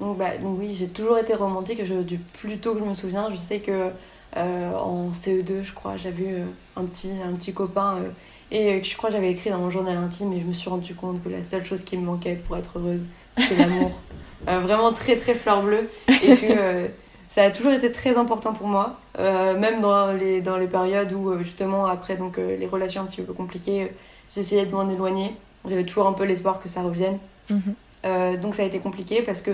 [0.00, 1.84] Donc, bah, donc oui, j'ai toujours été romantique.
[1.84, 3.90] Je, du plus tôt que je me souviens, je sais que
[4.36, 6.36] euh, en CE2, je crois, j'avais eu
[6.76, 8.08] un petit, un petit copain euh,
[8.52, 10.52] et euh, que je crois que j'avais écrit dans mon journal intime et je me
[10.52, 13.02] suis rendu compte que la seule chose qui me manquait pour être heureuse,
[13.36, 13.90] c'était l'amour.
[14.48, 16.86] Euh, vraiment très très fleur bleue et que euh,
[17.30, 21.12] ça a toujours été très important pour moi, euh, même dans les, dans les périodes
[21.12, 23.92] où, justement, après donc, les relations un petit peu compliquées,
[24.34, 25.36] j'essayais de m'en éloigner.
[25.64, 27.18] J'avais toujours un peu l'espoir que ça revienne.
[27.48, 28.36] Mhm.
[28.40, 29.50] donc ça a été compliqué parce que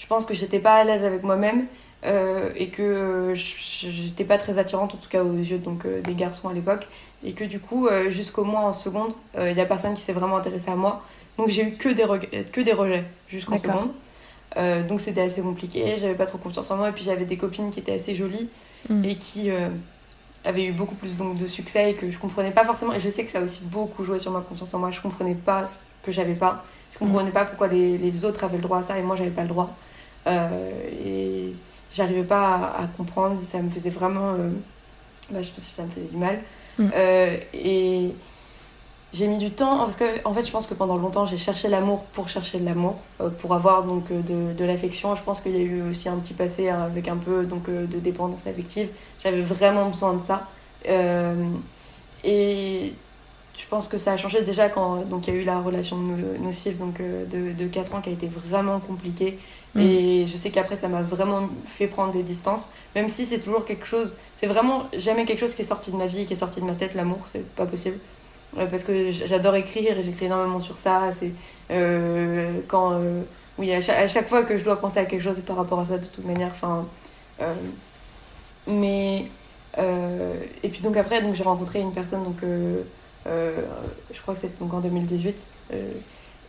[0.00, 1.66] je pense que j'étais pas à l'aise avec moi-même
[2.56, 6.52] et que j'étais pas très attirante, en tout cas aux yeux donc, des garçons à
[6.52, 6.88] l'époque.
[7.24, 10.36] Et que du coup, jusqu'au mois en seconde, il y a personne qui s'est vraiment
[10.36, 11.02] intéressé à moi.
[11.38, 12.04] Donc j'ai eu que des,
[12.52, 13.90] que des rejets jusqu'en seconde.
[14.56, 16.88] Euh, donc c'était assez compliqué, j'avais pas trop confiance en moi.
[16.88, 18.48] Et puis j'avais des copines qui étaient assez jolies
[18.88, 19.04] mm.
[19.04, 19.68] et qui euh,
[20.44, 22.92] avaient eu beaucoup plus donc, de succès et que je comprenais pas forcément.
[22.92, 25.00] Et je sais que ça a aussi beaucoup joué sur ma confiance en moi, je
[25.00, 28.62] comprenais pas ce que j'avais pas, je comprenais pas pourquoi les, les, autres avaient le
[28.62, 29.74] droit à ça et moi j'avais pas le droit.
[30.26, 30.70] Euh,
[31.04, 31.52] et
[31.92, 34.34] j'arrivais pas à, comprendre, ça me faisait vraiment,
[35.30, 36.40] bah, je pense que ça me faisait du mal.
[36.78, 36.88] Mm.
[37.54, 38.14] et
[39.12, 41.68] j'ai mis du temps parce que en fait je pense que pendant longtemps j'ai cherché
[41.68, 45.14] l'amour pour chercher de l'amour euh, pour avoir donc euh, de, de l'affection.
[45.14, 47.86] Je pense qu'il y a eu aussi un petit passé avec un peu donc euh,
[47.86, 48.90] de dépendance affective.
[49.20, 50.46] J'avais vraiment besoin de ça.
[52.24, 52.92] Et
[53.56, 55.96] je pense que ça a changé déjà quand donc il y a eu la relation
[56.40, 59.38] nocive donc de, de 4 ans qui a été vraiment compliquée.
[59.74, 59.80] Mm.
[59.80, 62.68] et je sais qu'après ça m'a vraiment fait prendre des distances.
[62.94, 65.96] Même si c'est toujours quelque chose c'est vraiment jamais quelque chose qui est sorti de
[65.96, 67.98] ma vie qui est sorti de ma tête l'amour c'est pas possible
[68.64, 71.10] parce que j'adore écrire et j'écris énormément sur ça.
[71.12, 71.32] C'est
[71.70, 72.92] euh, quand.
[72.92, 73.22] Euh,
[73.58, 75.98] oui, à chaque, fois que je dois penser à quelque chose par rapport à ça,
[75.98, 76.50] de toute manière.
[76.50, 76.86] Enfin.
[77.40, 77.54] Euh,
[78.66, 79.26] mais.
[80.62, 82.38] et puis donc après, donc j'ai rencontré une personne, donc.
[83.26, 85.48] je crois que c'est en 2018.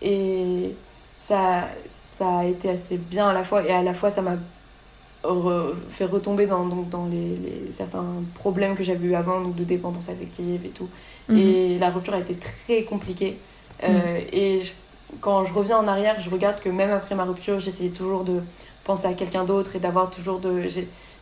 [0.01, 0.75] et
[1.17, 4.37] ça, ça a été assez bien à la fois, et à la fois ça m'a
[5.89, 8.05] fait retomber dans, donc, dans les, les, certains
[8.35, 10.89] problèmes que j'avais eu avant, donc de dépendance affective et tout.
[11.29, 11.37] Mhm.
[11.37, 13.37] Et la rupture a été très compliquée.
[13.83, 14.25] Euh, mhm.
[14.33, 14.61] Et
[15.21, 18.41] quand je reviens en arrière, je regarde que même après ma rupture, j'essayais toujours de
[18.83, 20.63] penser à quelqu'un d'autre et d'avoir toujours de.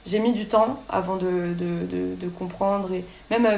[0.06, 2.94] J'ai mis du temps avant de, de, de, de comprendre.
[2.94, 3.58] Et même euh,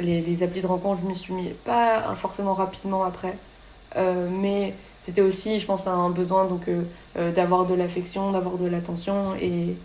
[0.00, 3.36] les, les, applis de rencontre, je m'y suis mis pas forcément rapidement après.
[3.96, 4.74] Euh, mais
[5.04, 6.62] c'était aussi, je pense, un besoin donc
[7.34, 9.34] d'avoir de l'affection, d'avoir de l'attention.
[9.40, 9.76] Et.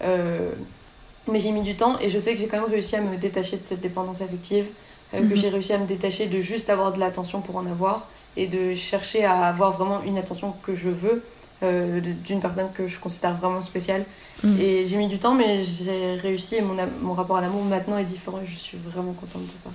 [0.00, 3.16] mais j'ai mis du temps et je sais que j'ai quand même réussi à me
[3.16, 4.66] détacher de cette dépendance affective.
[5.14, 5.36] Euh, que mhm.
[5.36, 8.74] j'ai réussi à me détacher de juste avoir de l'attention pour en avoir et de
[8.74, 11.24] chercher à avoir vraiment une attention que je veux
[11.62, 14.04] euh, d'une personne que je considère vraiment spéciale.
[14.44, 14.60] Mhm.
[14.60, 17.96] Et j'ai mis du temps, mais j'ai réussi et mon, mon rapport à l'amour maintenant
[17.96, 19.70] est différent et je suis vraiment contente de ça.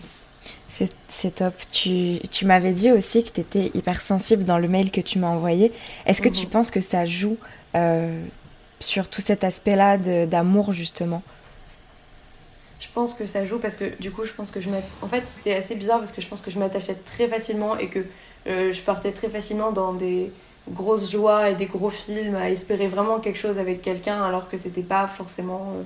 [1.07, 1.53] C'est top.
[1.71, 5.19] Tu, tu m'avais dit aussi que tu étais hyper sensible dans le mail que tu
[5.19, 5.71] m'as envoyé.
[6.05, 6.51] Est-ce que tu mhm.
[6.51, 7.37] penses que ça joue
[7.75, 8.19] euh,
[8.79, 11.21] sur tout cet aspect-là d'amour, justement?
[12.79, 14.69] Je pense que ça joue parce que du coup, je pense que je
[15.01, 17.87] En fait, c'était assez bizarre parce que je pense que je m'attachais très facilement et
[17.87, 17.99] que
[18.47, 20.31] euh, je partais très facilement dans des
[20.69, 24.57] grosses joies et des gros films à espérer vraiment quelque chose avec quelqu'un alors que
[24.57, 25.83] c'était pas forcément euh,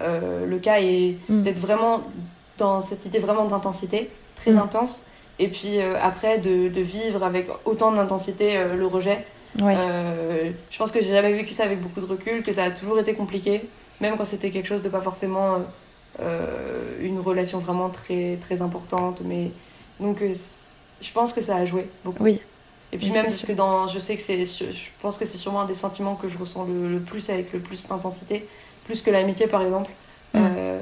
[0.00, 1.42] euh, le cas et mm.
[1.42, 2.02] d'être vraiment
[2.60, 4.58] dans cette idée vraiment d'intensité, très mm.
[4.58, 5.02] intense.
[5.38, 9.24] Et puis après, de, de, vivre avec autant d'intensité le rejet.
[9.56, 12.98] je pense que j'ai jamais vécu ça avec beaucoup de recul, que ça a toujours
[12.98, 13.62] été compliqué,
[14.02, 15.60] même quand c'était quelque chose de pas forcément
[16.18, 19.22] euh, une relation vraiment très, très importante.
[19.24, 19.52] Mais
[20.00, 20.34] donc, euh,
[21.00, 22.22] je pense que ça a joué beaucoup.
[22.22, 22.40] Oui.
[22.92, 25.60] Et puis même parce que dans, je sais que c'est, je pense que c'est sûrement
[25.60, 28.48] un des sentiments que je ressens le, plus avec le plus d'intensité,
[28.84, 29.90] plus que l'amitié par exemple.
[30.34, 30.80] Euh,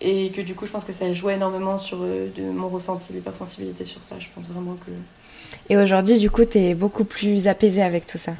[0.00, 3.12] et que du coup, je pense que ça a joué énormément sur de, mon ressenti,
[3.12, 4.16] l'hypersensibilité sur ça.
[4.18, 4.90] Je pense vraiment que.
[5.68, 8.32] Et aujourd'hui, du coup, tu es beaucoup plus apaisée avec tout ça.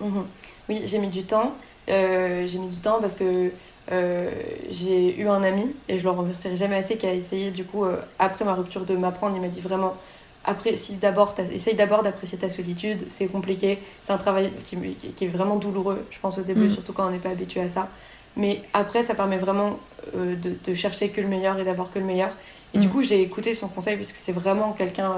[0.00, 0.24] Mhm.
[0.68, 1.54] Oui, j'ai mis du temps.
[1.88, 3.50] j'ai mis du temps parce que
[3.92, 4.30] euh,
[4.70, 7.84] j'ai eu un ami, et je le remercierai jamais assez, qui a essayé, du coup,
[7.84, 9.34] euh, après ma rupture, de m'apprendre.
[9.36, 9.96] Il m'a dit vraiment,
[10.44, 14.76] apprécie d'abord essaye d'abord d'apprécier ta solitude, c'est compliqué, c'est un travail qui,
[15.16, 16.70] qui, est vraiment douloureux, je pense, au début, mm.
[16.70, 17.88] surtout quand on n'est pas habitué à ça.
[18.36, 19.78] Mais après, ça permet vraiment
[20.16, 22.30] euh, de, de, chercher que le meilleur et d'avoir que le meilleur.
[22.74, 22.90] Et du mm.
[22.90, 25.12] coup, j'ai écouté son conseil, puisque c'est vraiment quelqu'un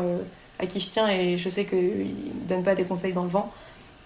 [0.58, 3.28] à qui je tiens, et je sais qu'il ne donne pas des conseils dans le
[3.28, 3.52] vent.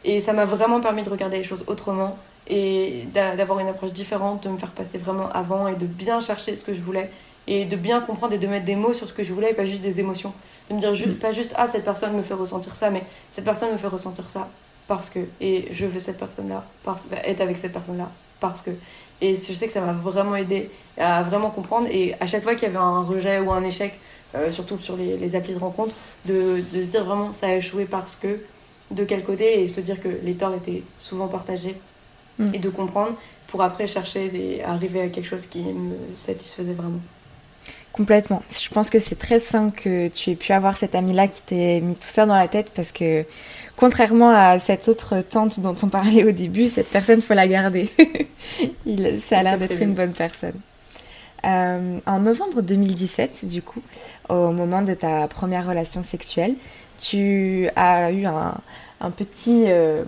[0.04, 2.16] Et ça m'a vraiment permis de regarder les choses autrement
[2.48, 6.54] et d'avoir une approche différente, de me faire passer vraiment avant et de bien chercher
[6.54, 7.10] ce que je voulais
[7.48, 9.54] et de bien comprendre et de mettre des mots sur ce que je voulais et
[9.54, 10.32] pas juste des émotions.
[10.70, 11.14] De me dire mm.
[11.14, 13.02] pas juste ah cette personne me fait ressentir ça, mais
[13.32, 14.48] cette personne me fait ressentir ça
[14.86, 18.70] parce que et je veux cette personne-là, parce être avec cette personne-là parce que
[19.20, 22.54] et je sais que ça m'a vraiment aidé à vraiment comprendre et à chaque fois
[22.54, 23.98] qu'il y avait un rejet ou un échec,
[24.34, 25.94] euh, surtout sur les, les, applis de rencontre,
[26.26, 28.40] de, de se dire vraiment ça a échoué parce que
[28.90, 31.76] de quel côté et se dire que les torts étaient souvent partagés
[32.38, 32.54] Mm.
[32.54, 33.14] et de comprendre
[33.46, 37.00] pour après chercher des, arriver à quelque chose qui me satisfaisait vraiment.
[37.92, 38.42] Complètement.
[38.50, 41.80] Je pense que c'est très sain que tu aies pu avoir cette amie-là qui t'ait
[41.80, 43.24] mis tout ça dans la tête parce que
[43.76, 47.88] contrairement à cette autre tante dont on parlait au début, cette personne, faut la garder.
[48.86, 50.54] Il, ça a l'air d'être une bonne personne.
[51.44, 53.82] Euh, en novembre 2017, du coup,
[54.28, 56.54] au moment de ta première relation sexuelle,
[56.98, 60.02] tu as eu un, petit, euh,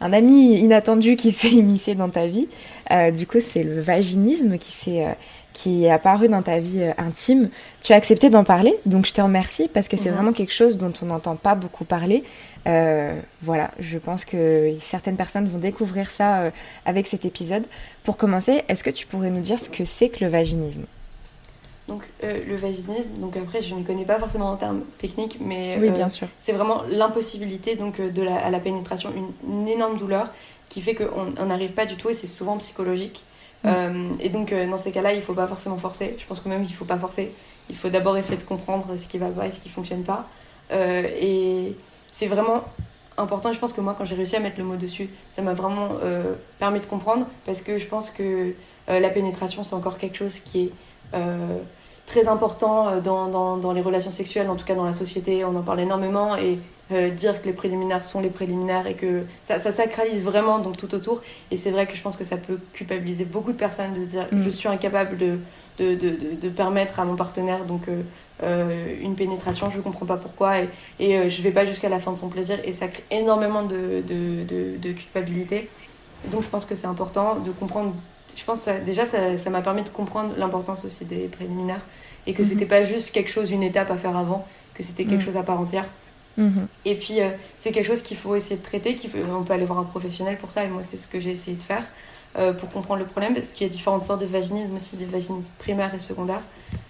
[0.00, 2.48] un ami inattendu qui s'est immiscé dans ta vie.
[2.90, 5.06] Euh, du coup, c'est le vaginisme qui s'est
[5.52, 7.50] qui est apparu dans ta vie intime.
[7.80, 10.16] Tu as accepté d'en parler, donc je te remercie parce que c'est mhm.
[10.16, 12.24] vraiment quelque chose dont on n'entend pas beaucoup parler.
[13.42, 16.50] voilà, je pense que certaines personnes vont découvrir ça
[16.86, 17.66] avec cet épisode.
[18.04, 20.84] Pour commencer, est-ce que tu pourrais nous dire ce que c'est que le vaginisme?
[21.90, 25.76] Donc euh, le vaginisme, donc après je ne connais pas forcément en termes techniques, mais
[25.80, 26.28] oui, bien euh, sûr.
[26.38, 29.12] c'est vraiment l'impossibilité donc euh, de la, à la pénétration,
[29.44, 30.32] une, énorme douleur
[30.68, 33.24] qui fait qu'on n'arrive pas du tout et c'est souvent psychologique.
[33.64, 34.16] Mm.
[34.20, 36.16] et donc dans ces cas-là, il ne faut pas forcément forcer.
[36.18, 37.32] Je pense que même qu'il ne faut pas forcer.
[37.68, 40.02] Il faut d'abord essayer de comprendre ce qui va pas et ce qui ne fonctionne
[40.02, 40.26] pas.
[40.72, 41.76] et
[42.10, 42.64] c'est vraiment
[43.16, 43.52] important.
[43.52, 45.90] Je pense que moi, quand j'ai réussi à mettre le mot dessus, ça m'a vraiment
[46.58, 48.54] permis de comprendre parce que je pense que
[48.88, 50.72] la pénétration, c'est encore quelque chose qui est
[52.10, 55.44] très important euh, dans, dans, dans, les relations sexuelles, en tout cas dans la société,
[55.44, 56.58] on en parle énormément, et
[56.92, 60.76] euh, dire que les préliminaires sont les préliminaires et que ça, ça, sacralise vraiment donc
[60.76, 61.22] tout autour.
[61.50, 64.08] Et c'est vrai que je pense que ça peut culpabiliser beaucoup de personnes de se
[64.08, 64.42] dire mm.
[64.42, 65.38] je suis incapable de,
[65.78, 67.82] de, de, de, permettre à mon partenaire donc
[68.42, 70.68] euh, une pénétration, je ne comprends pas pourquoi, et,
[70.98, 74.02] et je vais pas jusqu'à la fin de son plaisir, et ça crée énormément de,
[74.06, 75.68] de, culpabilité.
[76.26, 77.94] donc je pense que c'est important de comprendre
[78.36, 81.84] je pense que déjà, ça m'a permis de comprendre l'importance aussi des préliminaires
[82.26, 82.48] et que mhm.
[82.48, 85.26] c'était pas juste quelque chose, une étape à faire avant, que c'était quelque mhm.
[85.26, 85.86] chose à part entière.
[86.36, 86.66] Mhm.
[86.84, 89.64] Et puis, euh, c'est quelque chose qu'il faut essayer de traiter, qu'il on peut aller
[89.64, 91.84] voir un professionnel pour ça, et moi, c'est ce que j'ai essayé de faire
[92.38, 95.04] euh, pour comprendre le problème, parce qu'il y a différentes sortes de vaginisme aussi, des
[95.04, 96.42] vaginismes primaires et secondaires.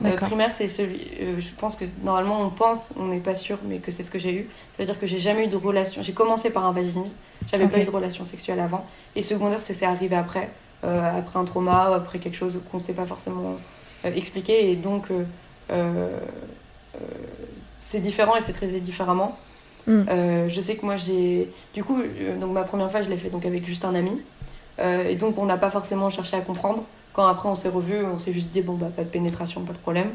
[0.05, 1.01] Euh, primaire, c'est celui,
[1.39, 4.19] je pense que normalement, on pense, on n'est pas sûr, mais que c'est ce que
[4.19, 4.49] j'ai eu.
[4.77, 6.03] Ça veut dire que j'ai jamais eu de relation.
[6.03, 7.17] J'ai commencé par un vaginisme,
[7.51, 8.87] j'avais pas eu de relation sexuelle avant,
[9.17, 10.51] et secondaire, c'est arrivé après.
[10.83, 13.59] Euh, après un trauma, ou après quelque chose qu'on ne sait pas forcément
[14.07, 14.71] euh, expliquer.
[14.71, 15.09] Et donc,
[15.71, 16.19] euh,
[17.91, 19.37] c'est différent et c'est traité différemment.
[19.87, 20.03] Mm.
[20.49, 21.51] je sais que moi, j'ai.
[21.75, 22.01] Du coup,
[22.41, 24.21] donc ma première fois, je l'ai fait donc, avec juste un ami.
[24.79, 26.85] et donc, on n'a pas forcément cherché à comprendre.
[27.13, 29.73] Quand après, on s'est revus, on s'est juste dit, bon, bah, pas de pénétration, pas
[29.73, 30.11] de problème.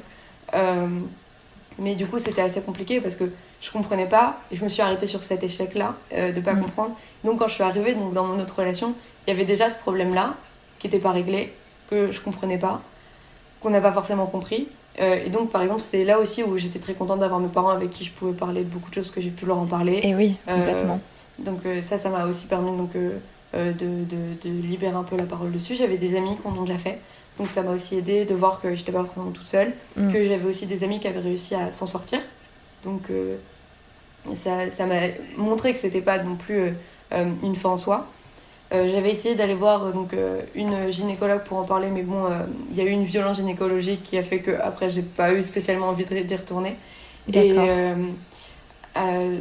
[1.77, 3.25] mais du coup, c'était assez compliqué parce que
[3.59, 6.61] je comprenais pas et je me suis arrêtée sur cet échec-là de de pas mm.
[6.61, 6.95] comprendre.
[7.25, 8.95] Donc, quand je suis arrivée donc, dans mon autre relation,
[9.27, 10.35] il y avait déjà ce problème-là
[10.79, 11.53] qui n'était pas réglé,
[11.89, 12.81] que je comprenais pas,
[13.61, 14.69] qu'on n'a pas forcément compris.
[14.99, 17.69] Euh, et donc, par exemple, c'est là aussi où j'étais très contente d'avoir mes parents
[17.69, 19.99] avec qui je pouvais parler de beaucoup de choses que j'ai pu leur en parler.
[20.03, 20.99] Et oui, euh, complètement.
[21.39, 23.11] donc euh, ça, ça m'a aussi permis donc, de,
[23.53, 24.03] de,
[24.41, 25.75] de, libérer un peu la parole dessus.
[25.75, 26.99] J'avais des amis qui en ont déjà fait.
[27.37, 30.11] Donc ça m'a aussi aidé de voir que j'étais pas forcément toute seule, mm.
[30.11, 32.19] que j'avais aussi des amis qui avaient réussi à s'en sortir.
[32.83, 33.11] Donc
[34.33, 34.95] ça m'a
[35.35, 36.73] montré que c'était pas non plus
[37.11, 38.07] une fin en soi.
[38.73, 42.27] Euh, j'avais essayé d'aller voir euh, donc, euh, une gynécologue pour en parler, mais bon,
[42.71, 45.43] il y a eu une violence gynécologique qui a fait que après j'ai pas eu
[45.43, 46.75] spécialement envie d'y retourner.
[47.33, 47.55] Et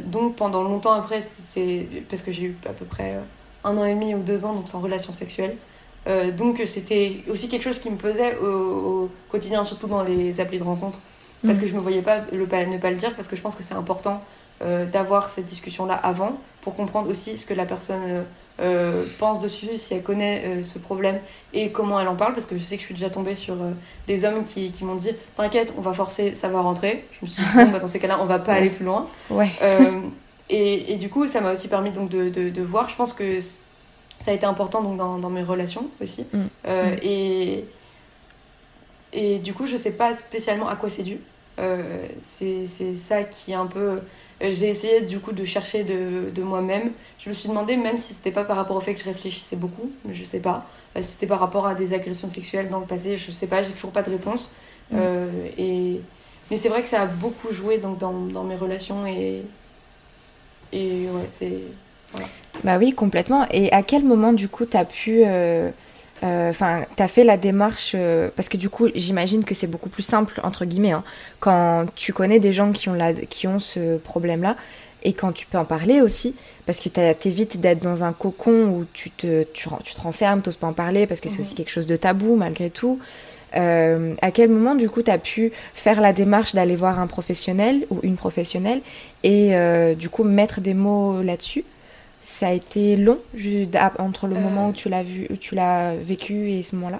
[0.05, 3.17] donc pendant longtemps après, c'est parce que j'ai eu à peu près
[3.63, 5.55] un an et demi ou deux ans donc sans relation sexuelle.
[6.33, 10.63] donc c'était aussi quelque chose qui me pesait au, quotidien, surtout dans les applis de
[10.63, 10.99] rencontre,
[11.45, 11.61] parce mm.
[11.61, 13.63] que je me voyais pas le, ne pas le dire, parce que je pense que
[13.63, 14.21] c'est important
[14.91, 18.25] d'avoir cette discussion là avant pour comprendre aussi ce que la personne
[18.61, 21.19] euh, pense dessus, si elle connaît euh, ce problème
[21.53, 23.53] et comment elle en parle, parce que je sais que je suis déjà tombée sur
[23.55, 23.71] euh,
[24.07, 27.05] des hommes qui, qui m'ont dit T'inquiète, on va forcer, ça va rentrer.
[27.11, 29.07] Je me suis dit bon, bah, Dans ces cas-là, on va pas aller plus loin.
[29.29, 29.49] Ouais.
[30.49, 32.87] et, et, du coup, ça m'a aussi permis donc, de, de, de, voir.
[32.87, 36.25] Je pense que ça a été important donc, dans, dans mes relations aussi.
[36.31, 36.37] Mm.
[36.37, 36.49] Mm.
[37.03, 37.65] Et,
[39.11, 41.17] et du coup, je sais pas spécialement à quoi c'est dû.
[42.23, 43.99] c'est ça qui est un peu
[44.41, 46.91] j'ai essayé du coup de chercher de, de moi-même.
[47.17, 49.55] Je me suis demandé, même si c'était pas par rapport au fait que je réfléchissais
[49.55, 50.65] beaucoup, je sais pas,
[50.95, 53.63] euh, si c'était par rapport à des agressions sexuelles dans le passé, je sais pas,
[53.63, 54.51] j'ai toujours pas de réponse.
[54.91, 54.97] Mm.
[54.99, 55.27] Euh,
[55.57, 56.01] et...
[56.51, 59.41] Mais c'est vrai que ça a beaucoup joué donc, dans, dans mes relations et,
[60.71, 61.61] et ouais, c'est.
[62.63, 63.47] Bah oui, complètement.
[63.51, 65.23] Et à quel moment du coup tu as pu.
[65.25, 65.71] Euh,
[66.23, 69.89] enfin, tu as fait la démarche, euh, parce que du coup, j'imagine que c'est beaucoup
[69.89, 71.03] plus simple, entre guillemets, hein,
[71.39, 74.55] quand tu connais des gens qui ont, la, qui ont ce problème-là,
[75.03, 76.33] et quand tu peux en parler aussi,
[76.65, 80.55] parce que t'évites d'être dans un cocon où tu te, tu, tu te renfermes, t'oses
[80.57, 81.41] pas en parler, parce que c'est mhm.
[81.41, 82.99] aussi quelque chose de tabou malgré tout.
[83.55, 87.07] Euh, à quel moment, du coup, tu as pu faire la démarche d'aller voir un
[87.07, 88.81] professionnel ou une professionnelle
[89.23, 89.53] et
[89.95, 91.63] du coup mettre des mots là-dessus?
[92.25, 93.19] Ça a été long
[93.99, 96.99] entre le moment où tu l'as vu, où tu l'as vécu et ce moment-là?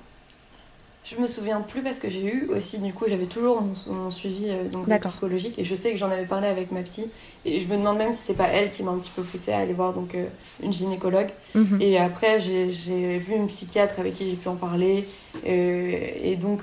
[1.04, 4.46] Je me souviens plus parce que j'ai eu aussi, du coup, j'avais toujours mon, suivi
[4.50, 7.10] euh, donc, psychologique et je sais que j'en avais parlé avec ma psy
[7.44, 9.52] et je me demande même si c'est pas elle qui m'a un petit peu poussée
[9.52, 10.26] à aller voir donc euh,
[10.62, 11.30] une gynécologue.
[11.56, 11.80] Mhm.
[11.82, 15.08] Et après, j'ai vu une psychiatre avec qui j'ai pu en parler
[15.48, 16.62] euh, et donc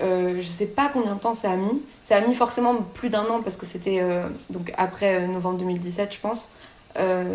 [0.00, 1.82] je sais pas combien de temps ça a mis.
[2.04, 4.00] Ça a mis forcément plus d'un an parce que c'était
[4.50, 6.50] donc après novembre 2017, je pense.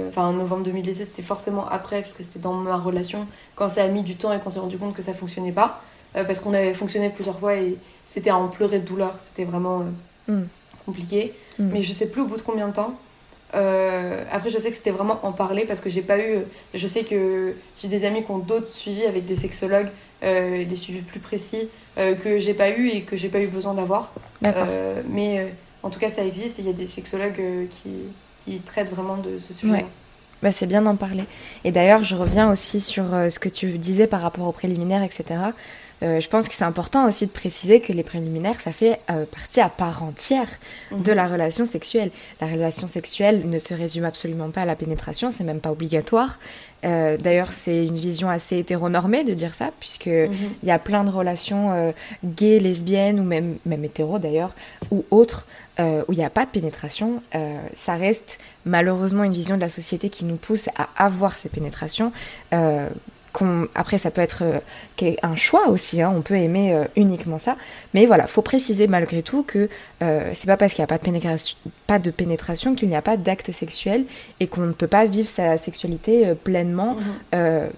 [0.09, 3.88] Enfin, novembre 2017, c'était forcément après parce que c'était dans ma relation quand ça a
[3.88, 5.82] mis du temps et qu'on s'est rendu compte que ça fonctionnait pas.
[6.18, 9.16] Euh, parce qu'on avait fonctionné plusieurs fois et c'était en pleurer de douleur.
[9.20, 9.86] C'était vraiment
[10.30, 10.47] euh, mm.
[10.86, 11.34] compliqué.
[11.57, 11.70] Mm.
[11.72, 12.97] Mais je sais plus au bout de combien de temps.
[13.53, 16.39] Euh, après, je sais que c'était vraiment en parler parce que j'ai pas eu.
[16.74, 19.89] Je sais que j'ai des amis qui ont d'autres suivis avec des sexologues,
[20.22, 24.14] des suivis plus précis que j'ai pas eu et que j'ai pas eu besoin d'avoir.
[25.09, 25.51] mais
[25.84, 27.89] en tout cas, ça existe et il y a des sexologues qui,
[28.44, 29.88] qui traitent vraiment de ce sujet-là.
[30.42, 31.26] Bah, c'est bien d'en parler.
[31.64, 35.39] Et d'ailleurs, je reviens aussi sur ce que tu disais par rapport aux préliminaires, etc.
[36.04, 39.26] Euh, je pense que c'est important aussi de préciser que les préliminaires, ça fait euh,
[39.26, 40.47] partie à part entière
[40.91, 41.16] de mhm.
[41.16, 42.12] la relation sexuelle.
[42.39, 46.39] La relation sexuelle ne se résume absolument pas à la pénétration, c'est même pas obligatoire.
[46.84, 50.36] Euh, d'ailleurs, c'est une vision assez hétéronormée de dire ça, puisque mhm.
[50.64, 51.93] il y a plein de relations
[52.26, 54.56] gays, lesbiennes ou même, même hétéros d'ailleurs,
[54.89, 55.45] ou autres,
[55.80, 57.24] où il n'y a pas de pénétration,
[57.74, 62.12] ça reste malheureusement une vision de la société qui nous pousse à avoir ces pénétrations
[63.76, 67.58] après ça peut être euh, un choix aussi, hein, on peut aimer euh, uniquement ça,
[67.94, 69.70] mais voilà, faut préciser malgré tout que
[70.04, 71.58] euh, c'est pas parce qu'il n'y a pas de pénétration,
[71.88, 74.06] pas de pénétration qu'il n'y a pas d'acte sexuel
[74.40, 76.98] et qu'on ne peut pas vivre sa sexualité pleinement
[77.34, 77.70] mhm.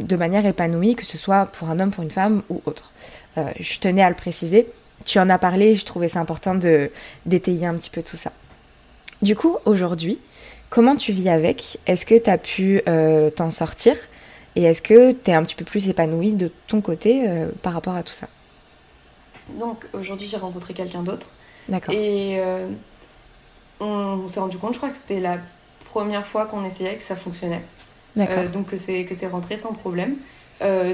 [0.00, 2.92] de manière épanouie, que ce soit pour un homme, pour une femme ou autre.
[3.36, 4.66] je tenais à le préciser.
[5.04, 6.90] Tu en as parlé, je trouvais ça important de
[7.26, 8.32] d'étayer un petit peu tout ça.
[9.20, 10.18] Du coup, aujourd'hui,
[10.70, 11.78] comment tu vis avec?
[11.86, 12.82] Est-ce que tu as pu
[13.36, 13.96] t'en sortir?
[14.54, 17.72] Et est-ce que tu es un petit peu plus épanouie de ton côté euh, par
[17.72, 18.28] rapport à tout ça?
[19.58, 21.28] Donc aujourd'hui j'ai rencontré quelqu'un d'autre.
[21.68, 21.94] D'accord.
[21.94, 22.68] Et euh,
[23.80, 25.38] on, s'est rendu compte, je crois que c'était la
[25.86, 27.62] première fois qu'on essayait que ça fonctionnait.
[28.14, 28.38] D'accord.
[28.40, 30.16] Euh, donc que c'est, que c'est rentré sans problème.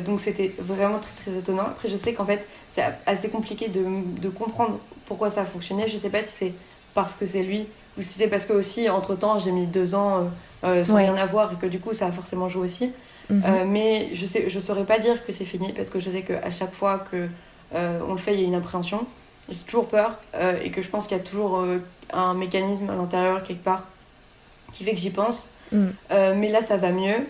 [0.05, 1.65] donc c'était vraiment très très étonnant.
[1.65, 3.85] Après je sais qu'en fait c'est assez compliqué de,
[4.21, 5.89] de, comprendre pourquoi ça a fonctionné.
[5.89, 6.53] Je sais pas si c'est
[6.95, 7.67] parce que c'est lui
[7.99, 10.31] ou si c'est parce que aussi entre temps j'ai mis deux ans
[10.63, 12.93] sans rien avoir et que du coup ça a forcément joué aussi.
[13.31, 13.43] Mhm.
[13.45, 16.23] Euh, mais je sais, je saurais pas dire que c'est fini parce que je sais
[16.23, 17.29] qu'à chaque fois que
[17.75, 19.07] euh, on le fait, il y a une appréhension.
[19.49, 21.65] J'ai toujours peur euh, et que je pense qu'il y a toujours
[22.13, 23.87] un mécanisme à l'intérieur quelque part
[24.73, 25.51] qui fait que j'y pense.
[25.71, 25.93] Mhm.
[26.37, 27.27] mais là, ça va mieux.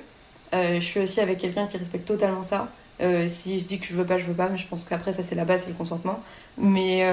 [0.53, 2.69] je suis aussi avec quelqu'un qui respecte totalement ça.
[3.27, 5.23] si je dis que je veux pas, je veux pas, mais je pense qu'après, ça
[5.23, 6.21] c'est la base, c'est le consentement.
[6.57, 7.05] Mais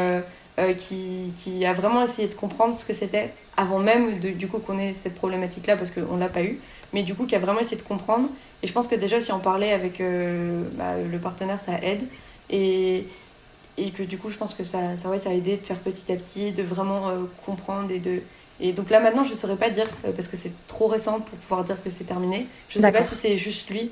[0.78, 4.60] qui, qui, a vraiment essayé de comprendre ce que c'était avant même de, du coup
[4.60, 6.60] qu'on ait cette problématique là parce qu'on l'a pas eu
[6.96, 8.30] mais du coup qui a vraiment essayé de comprendre.
[8.64, 12.04] Et je pense que déjà si on parlait avec euh, bah, le partenaire, ça aide.
[12.50, 13.06] Et,
[13.78, 15.80] et que du coup je pense que ça, ça, ouais, ça a aidé de faire
[15.80, 18.22] petit à petit, de vraiment euh, comprendre et de...
[18.62, 21.20] Et donc là maintenant je ne saurais pas dire, euh, parce que c'est trop récent
[21.20, 22.48] pour pouvoir dire que c'est terminé.
[22.70, 23.92] Je ne sais pas si c'est juste lui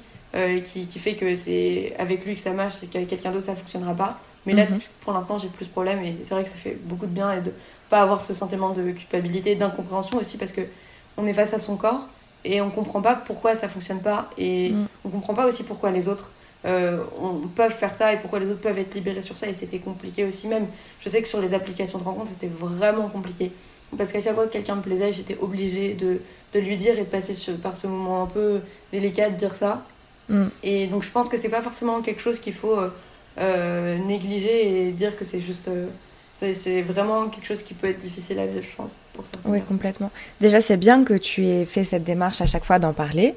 [0.64, 3.56] qui, qui, fait que c'est avec lui que ça marche et qu'avec quelqu'un d'autre ça
[3.56, 4.20] fonctionnera pas.
[4.46, 4.80] Mais là, mhm.
[5.02, 7.32] pour l'instant, j'ai plus de problèmes et c'est vrai que ça fait beaucoup de bien
[7.32, 7.52] et de
[7.90, 10.62] pas avoir ce sentiment de culpabilité, d'incompréhension aussi parce que
[11.18, 12.08] on est face à son corps
[12.46, 14.88] et on comprend pas pourquoi ça fonctionne pas et mm.
[15.06, 16.32] on comprend pas aussi pourquoi les autres
[16.66, 19.54] euh, on, peuvent faire ça et pourquoi les autres peuvent être libérés sur ça et
[19.54, 20.68] c'était compliqué aussi même
[21.00, 23.52] je sais que sur les applications de rencontre c'était vraiment compliqué
[23.98, 26.22] parce qu'à chaque fois que quelqu'un me plaisait j'étais obligée de,
[26.54, 29.86] de, lui dire et de passer par ce moment un peu délicat de dire ça
[30.30, 30.48] mm.
[30.64, 32.90] et donc je pense que c'est pas forcément quelque chose qu'il faut euh,
[33.38, 35.70] euh, négliger et dire que c'est juste
[36.52, 39.50] c'est vraiment quelque chose qui peut être difficile à vivre, je pense, pour certains.
[39.50, 40.12] Oui, complètement.
[40.42, 43.36] Déjà, c'est bien que tu aies fait cette démarche à chaque fois d'en parler,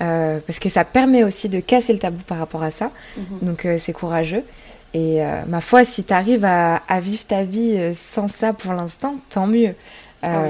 [0.00, 2.92] euh, parce que ça permet aussi de casser le tabou par rapport à ça.
[3.16, 3.24] Mhm.
[3.42, 4.44] Donc, euh, c'est courageux.
[4.94, 9.16] Et euh, ma foi, si tu arrives à, vivre ta vie sans ça pour l'instant,
[9.28, 9.74] tant mieux.
[10.22, 10.44] Ah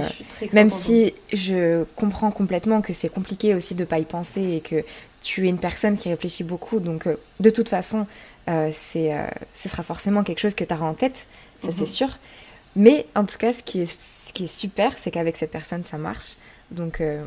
[0.52, 4.84] même si je comprends complètement que c'est compliqué aussi de pas y penser et que
[5.22, 7.08] tu es une personne qui réfléchit beaucoup, donc
[7.40, 8.06] de toute façon,
[8.46, 9.12] c'est,
[9.54, 11.26] ce sera forcément quelque chose que tu auras en tête
[11.62, 11.86] ça c'est mhm.
[11.86, 12.08] sûr.
[12.74, 15.82] Mais en tout cas, ce qui est, ce qui est super, c'est qu'avec cette personne,
[15.82, 16.34] ça marche.
[16.70, 17.24] Donc, euh,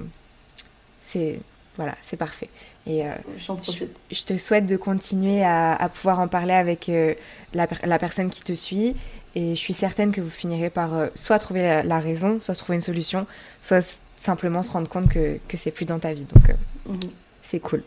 [1.01, 1.39] c'est
[1.75, 2.49] voilà, c'est parfait.
[2.85, 7.13] Et euh, Je, te souhaite de continuer à, à pouvoir en parler avec euh,
[7.53, 8.95] la, la, personne qui te suit.
[9.33, 12.81] Et je suis certaine que vous finirez par soit trouver la, raison, soit trouver une
[12.81, 13.25] solution,
[13.61, 16.25] soit simplement se rendre compte que, que c'est plus dans ta vie.
[16.25, 16.49] Donc,
[16.85, 16.99] mhm.
[17.43, 17.83] c'est cool.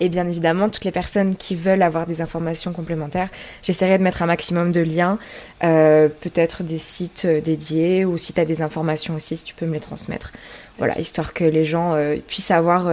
[0.00, 3.28] Et bien évidemment, toutes les personnes qui veulent avoir des informations complémentaires,
[3.62, 5.18] j'essaierai de mettre un maximum de liens,
[5.62, 9.54] euh, peut-être des sites euh, dédiés ou si tu as des informations aussi, si tu
[9.54, 10.32] peux me les transmettre.
[10.78, 12.90] Voilà, histoire que les gens euh, puissent avoir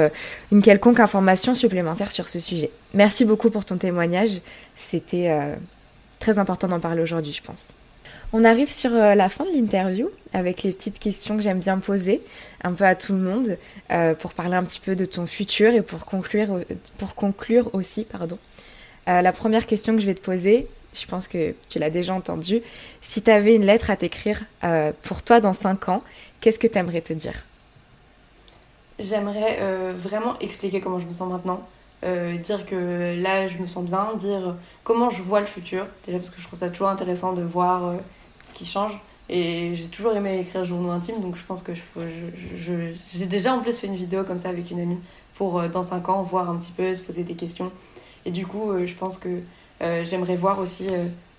[0.51, 2.70] une quelconque information supplémentaire sur ce sujet.
[2.93, 4.41] Merci beaucoup pour ton témoignage.
[4.76, 5.32] C'était
[6.20, 7.70] très important d'en parler aujourd'hui, je pense.
[8.34, 11.80] On arrive sur euh, la fin de l'interview avec les petites questions que j'aime bien
[11.80, 12.21] poser
[12.61, 13.57] un peu à tout le monde
[13.89, 16.63] euh, pour parler un petit peu de ton futur et pour conclure, euh,
[16.97, 18.03] pour conclure aussi.
[18.03, 18.38] Pardon.
[19.05, 22.61] la première question que je vais te poser, je pense que tu l'as déjà entendue,
[23.01, 24.43] si tu avais une lettre à t'écrire
[25.03, 26.01] pour toi dans 5 ans,
[26.41, 27.45] qu'est-ce que tu aimerais te dire?
[28.99, 29.59] J'aimerais
[29.93, 31.65] vraiment expliquer comment je me sens maintenant.
[32.43, 36.30] dire que là je me sens bien, dire comment je vois le futur, déjà parce
[36.30, 37.93] que je trouve ça toujours intéressant de voir
[38.58, 38.99] qui change.
[39.30, 41.82] Et j'ai toujours aimé écrire journaux intimes, donc je pense que je,
[42.55, 42.74] je,
[43.14, 44.99] j'ai déjà en plus fait une vidéo comme ça avec une amie
[45.38, 47.72] pour euh, dans 5 ans voir un petit peu, se poser des questions.
[48.26, 49.41] Et du coup, euh, je pense que
[49.82, 50.88] euh, j'aimerais voir aussi,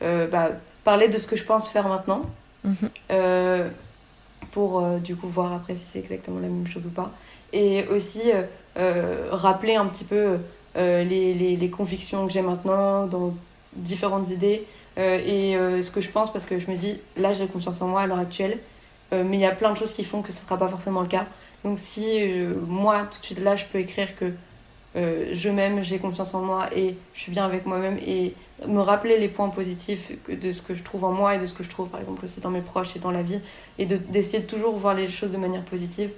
[0.01, 0.51] bah,
[0.85, 2.23] parler de ce que je pense faire maintenant,
[2.64, 2.91] mhm.
[4.53, 7.11] pour du coup voir après si c'est exactement la même chose ou pas.
[7.53, 8.23] Et aussi
[9.33, 10.37] rappeler un petit peu
[10.77, 13.35] les, les, les convictions que j'ai maintenant dans
[13.75, 14.64] différentes idées
[14.99, 17.88] et euh, ce que je pense, parce que je me dis, là j'ai confiance en
[17.88, 18.59] moi à l'heure actuelle,
[19.12, 20.68] euh, mais il y a plein de choses qui font que ce ne sera pas
[20.68, 21.26] forcément le cas.
[21.64, 22.05] Donc si
[22.66, 24.32] moi, tout de suite là, je peux écrire que
[24.94, 28.34] je m'aime, j'ai confiance en moi et je suis bien avec moi-même et
[28.66, 31.55] me rappeler les points positifs de ce que je trouve en moi et de ce
[31.55, 33.40] que je trouve par exemple aussi dans mes proches et dans la vie
[33.78, 36.11] et d'essayer de, toujours voir les choses de manière positive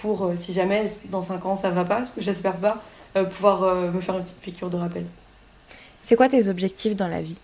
[0.00, 2.82] pour si jamais dans 5 ans ça va pas, ce que j'espère pas,
[3.30, 5.04] pouvoir me faire une petite piqûre de rappel.
[6.02, 7.38] C'est quoi tes objectifs dans la vie?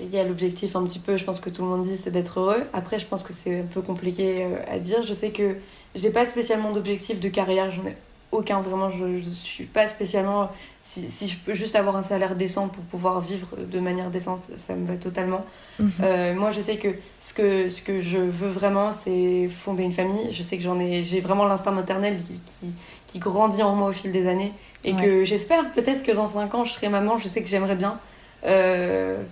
[0.00, 2.10] Il y a l'objectif un petit peu, je pense que tout le monde dit, c'est
[2.10, 2.62] d'être heureux.
[2.72, 5.02] Après, je pense que c'est un peu compliqué euh, à dire.
[5.02, 5.56] Je sais que
[5.94, 7.96] j'ai pas spécialement d'objectif de carrière, j'en ai
[8.30, 8.90] aucun vraiment.
[8.90, 10.50] Je, je suis pas spécialement.
[10.82, 14.42] Si, si, je peux juste avoir un salaire décent pour pouvoir vivre de manière décente,
[14.54, 15.44] ça me va totalement.
[15.78, 15.90] Mhm.
[16.02, 16.88] Euh, moi, je sais que
[17.20, 20.28] ce, que ce que je veux vraiment, c'est fonder une famille.
[20.30, 21.02] Je sais que j'en ai.
[21.04, 22.70] J'ai vraiment l'instinct maternel qui,
[23.06, 24.52] qui, grandit en moi au fil des années.
[24.84, 27.18] Et que j'espère peut-être que dans 5 ans, je serai maman.
[27.18, 27.98] Je sais que j'aimerais bien.
[28.44, 29.22] Euh,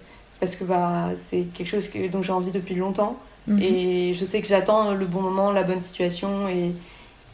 [0.41, 3.17] parce que bah, c'est quelque chose que, dont j'ai envie depuis longtemps.
[3.47, 3.61] Mhm.
[3.63, 6.73] Et je sais que j'attends le bon moment, la bonne situation et,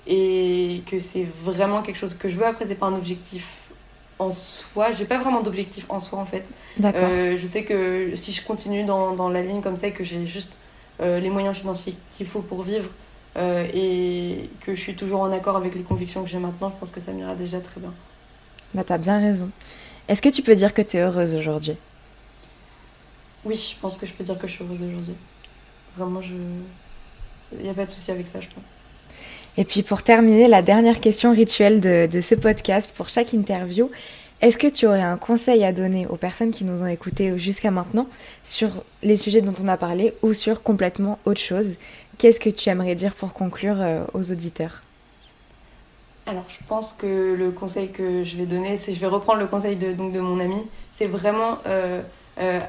[0.06, 2.46] et que c'est vraiment quelque chose que je veux.
[2.46, 3.70] Après, c'est pas un objectif
[4.18, 4.92] en soi.
[4.92, 6.50] J'ai pas vraiment d'objectif en soi en fait.
[6.82, 10.04] Euh, je sais que si je continue dans, dans la ligne comme ça et que
[10.04, 10.56] j'ai juste
[11.00, 12.90] euh, les moyens financiers qu'il faut pour vivre
[13.36, 16.78] euh, et que je suis toujours en accord avec les convictions que j'ai maintenant, je
[16.78, 17.92] pense que ça m'ira déjà très bien.
[18.74, 19.48] Bah, t'as bien raison.
[20.08, 21.76] Est-ce que tu peux dire que tu es heureuse aujourd'hui?
[23.44, 25.14] Oui, je pense que je peux dire que je suis heureuse aujourd'hui.
[25.96, 26.34] Vraiment, je...
[27.52, 28.66] il n'y a pas de souci avec ça, je pense.
[29.56, 33.90] Et puis pour terminer, la dernière question rituelle de, de ce podcast pour chaque interview,
[34.42, 37.70] est-ce que tu aurais un conseil à donner aux personnes qui nous ont écoutés jusqu'à
[37.70, 38.08] maintenant
[38.42, 38.70] sur
[39.02, 41.76] les sujets dont on a parlé ou sur complètement autre chose?
[42.18, 44.82] Qu'est-ce que tu aimerais dire pour conclure euh, aux auditeurs?
[46.26, 49.46] Alors, je pense que le conseil que je vais donner, c'est, je vais reprendre le
[49.46, 50.62] conseil de, donc, de mon ami,
[50.92, 52.00] c'est vraiment euh,
[52.40, 52.60] euh,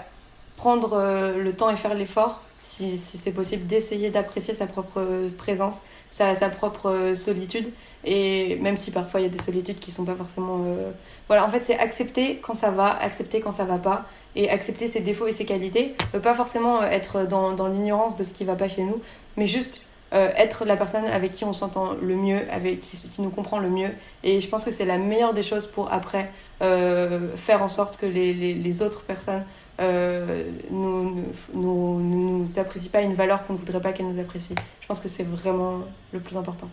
[0.63, 5.01] prendre euh, le temps et faire l'effort, si, c'est possible, d'essayer d'apprécier sa propre
[5.37, 7.69] présence, sa, propre euh, solitude.
[8.05, 10.59] Et même si parfois il y a des solitudes qui sont pas forcément.
[10.65, 10.91] Euh,
[11.27, 14.05] voilà, en fait, c'est accepter quand ça va, accepter quand ça va pas,
[14.37, 15.95] et accepter ses défauts et ses qualités.
[16.21, 19.01] pas forcément être dans, l'ignorance de ce qui va pas chez nous,
[19.35, 23.57] mais juste être la personne avec qui on s'entend le mieux, avec qui, nous comprend
[23.57, 23.89] le mieux.
[24.23, 28.05] Et je pense que c'est la meilleure des choses pour après faire en sorte que
[28.05, 29.43] les autres personnes
[29.79, 34.19] euh, nous, nous, nous, nous apprécie pas une valeur qu'on ne voudrait pas qu'elle nous
[34.19, 34.55] apprécie.
[34.81, 35.79] Je pense que c'est vraiment
[36.11, 36.69] le plus important.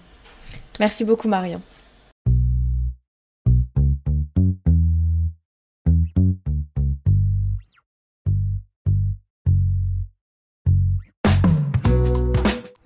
[0.78, 1.62] Merci beaucoup Marion.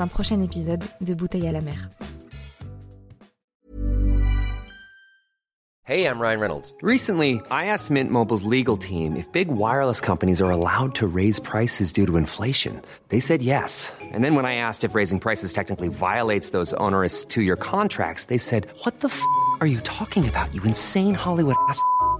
[0.00, 1.90] un prochain épisode de Bouteille à la mer.
[5.86, 6.74] Hey, I'm Ryan Reynolds.
[6.82, 11.38] Recently, I asked Mint Mobile's legal team if big wireless companies are allowed to raise
[11.38, 12.82] prices due to inflation.
[13.10, 13.92] They said yes.
[14.10, 18.24] And then when I asked if raising prices technically violates those onerous two year contracts,
[18.24, 19.22] they said, What the f
[19.60, 21.80] are you talking about, you insane Hollywood ass?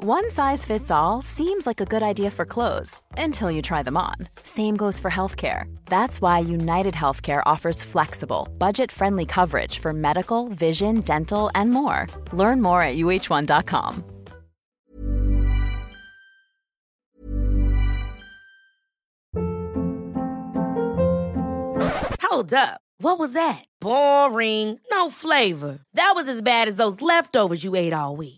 [0.00, 3.96] One size fits all seems like a good idea for clothes until you try them
[3.96, 4.14] on.
[4.44, 5.64] Same goes for healthcare.
[5.86, 12.06] That's why United Healthcare offers flexible, budget friendly coverage for medical, vision, dental, and more.
[12.32, 14.04] Learn more at uh1.com.
[22.22, 22.82] Hold up.
[23.00, 23.64] What was that?
[23.80, 24.78] Boring.
[24.92, 25.80] No flavor.
[25.94, 28.37] That was as bad as those leftovers you ate all week.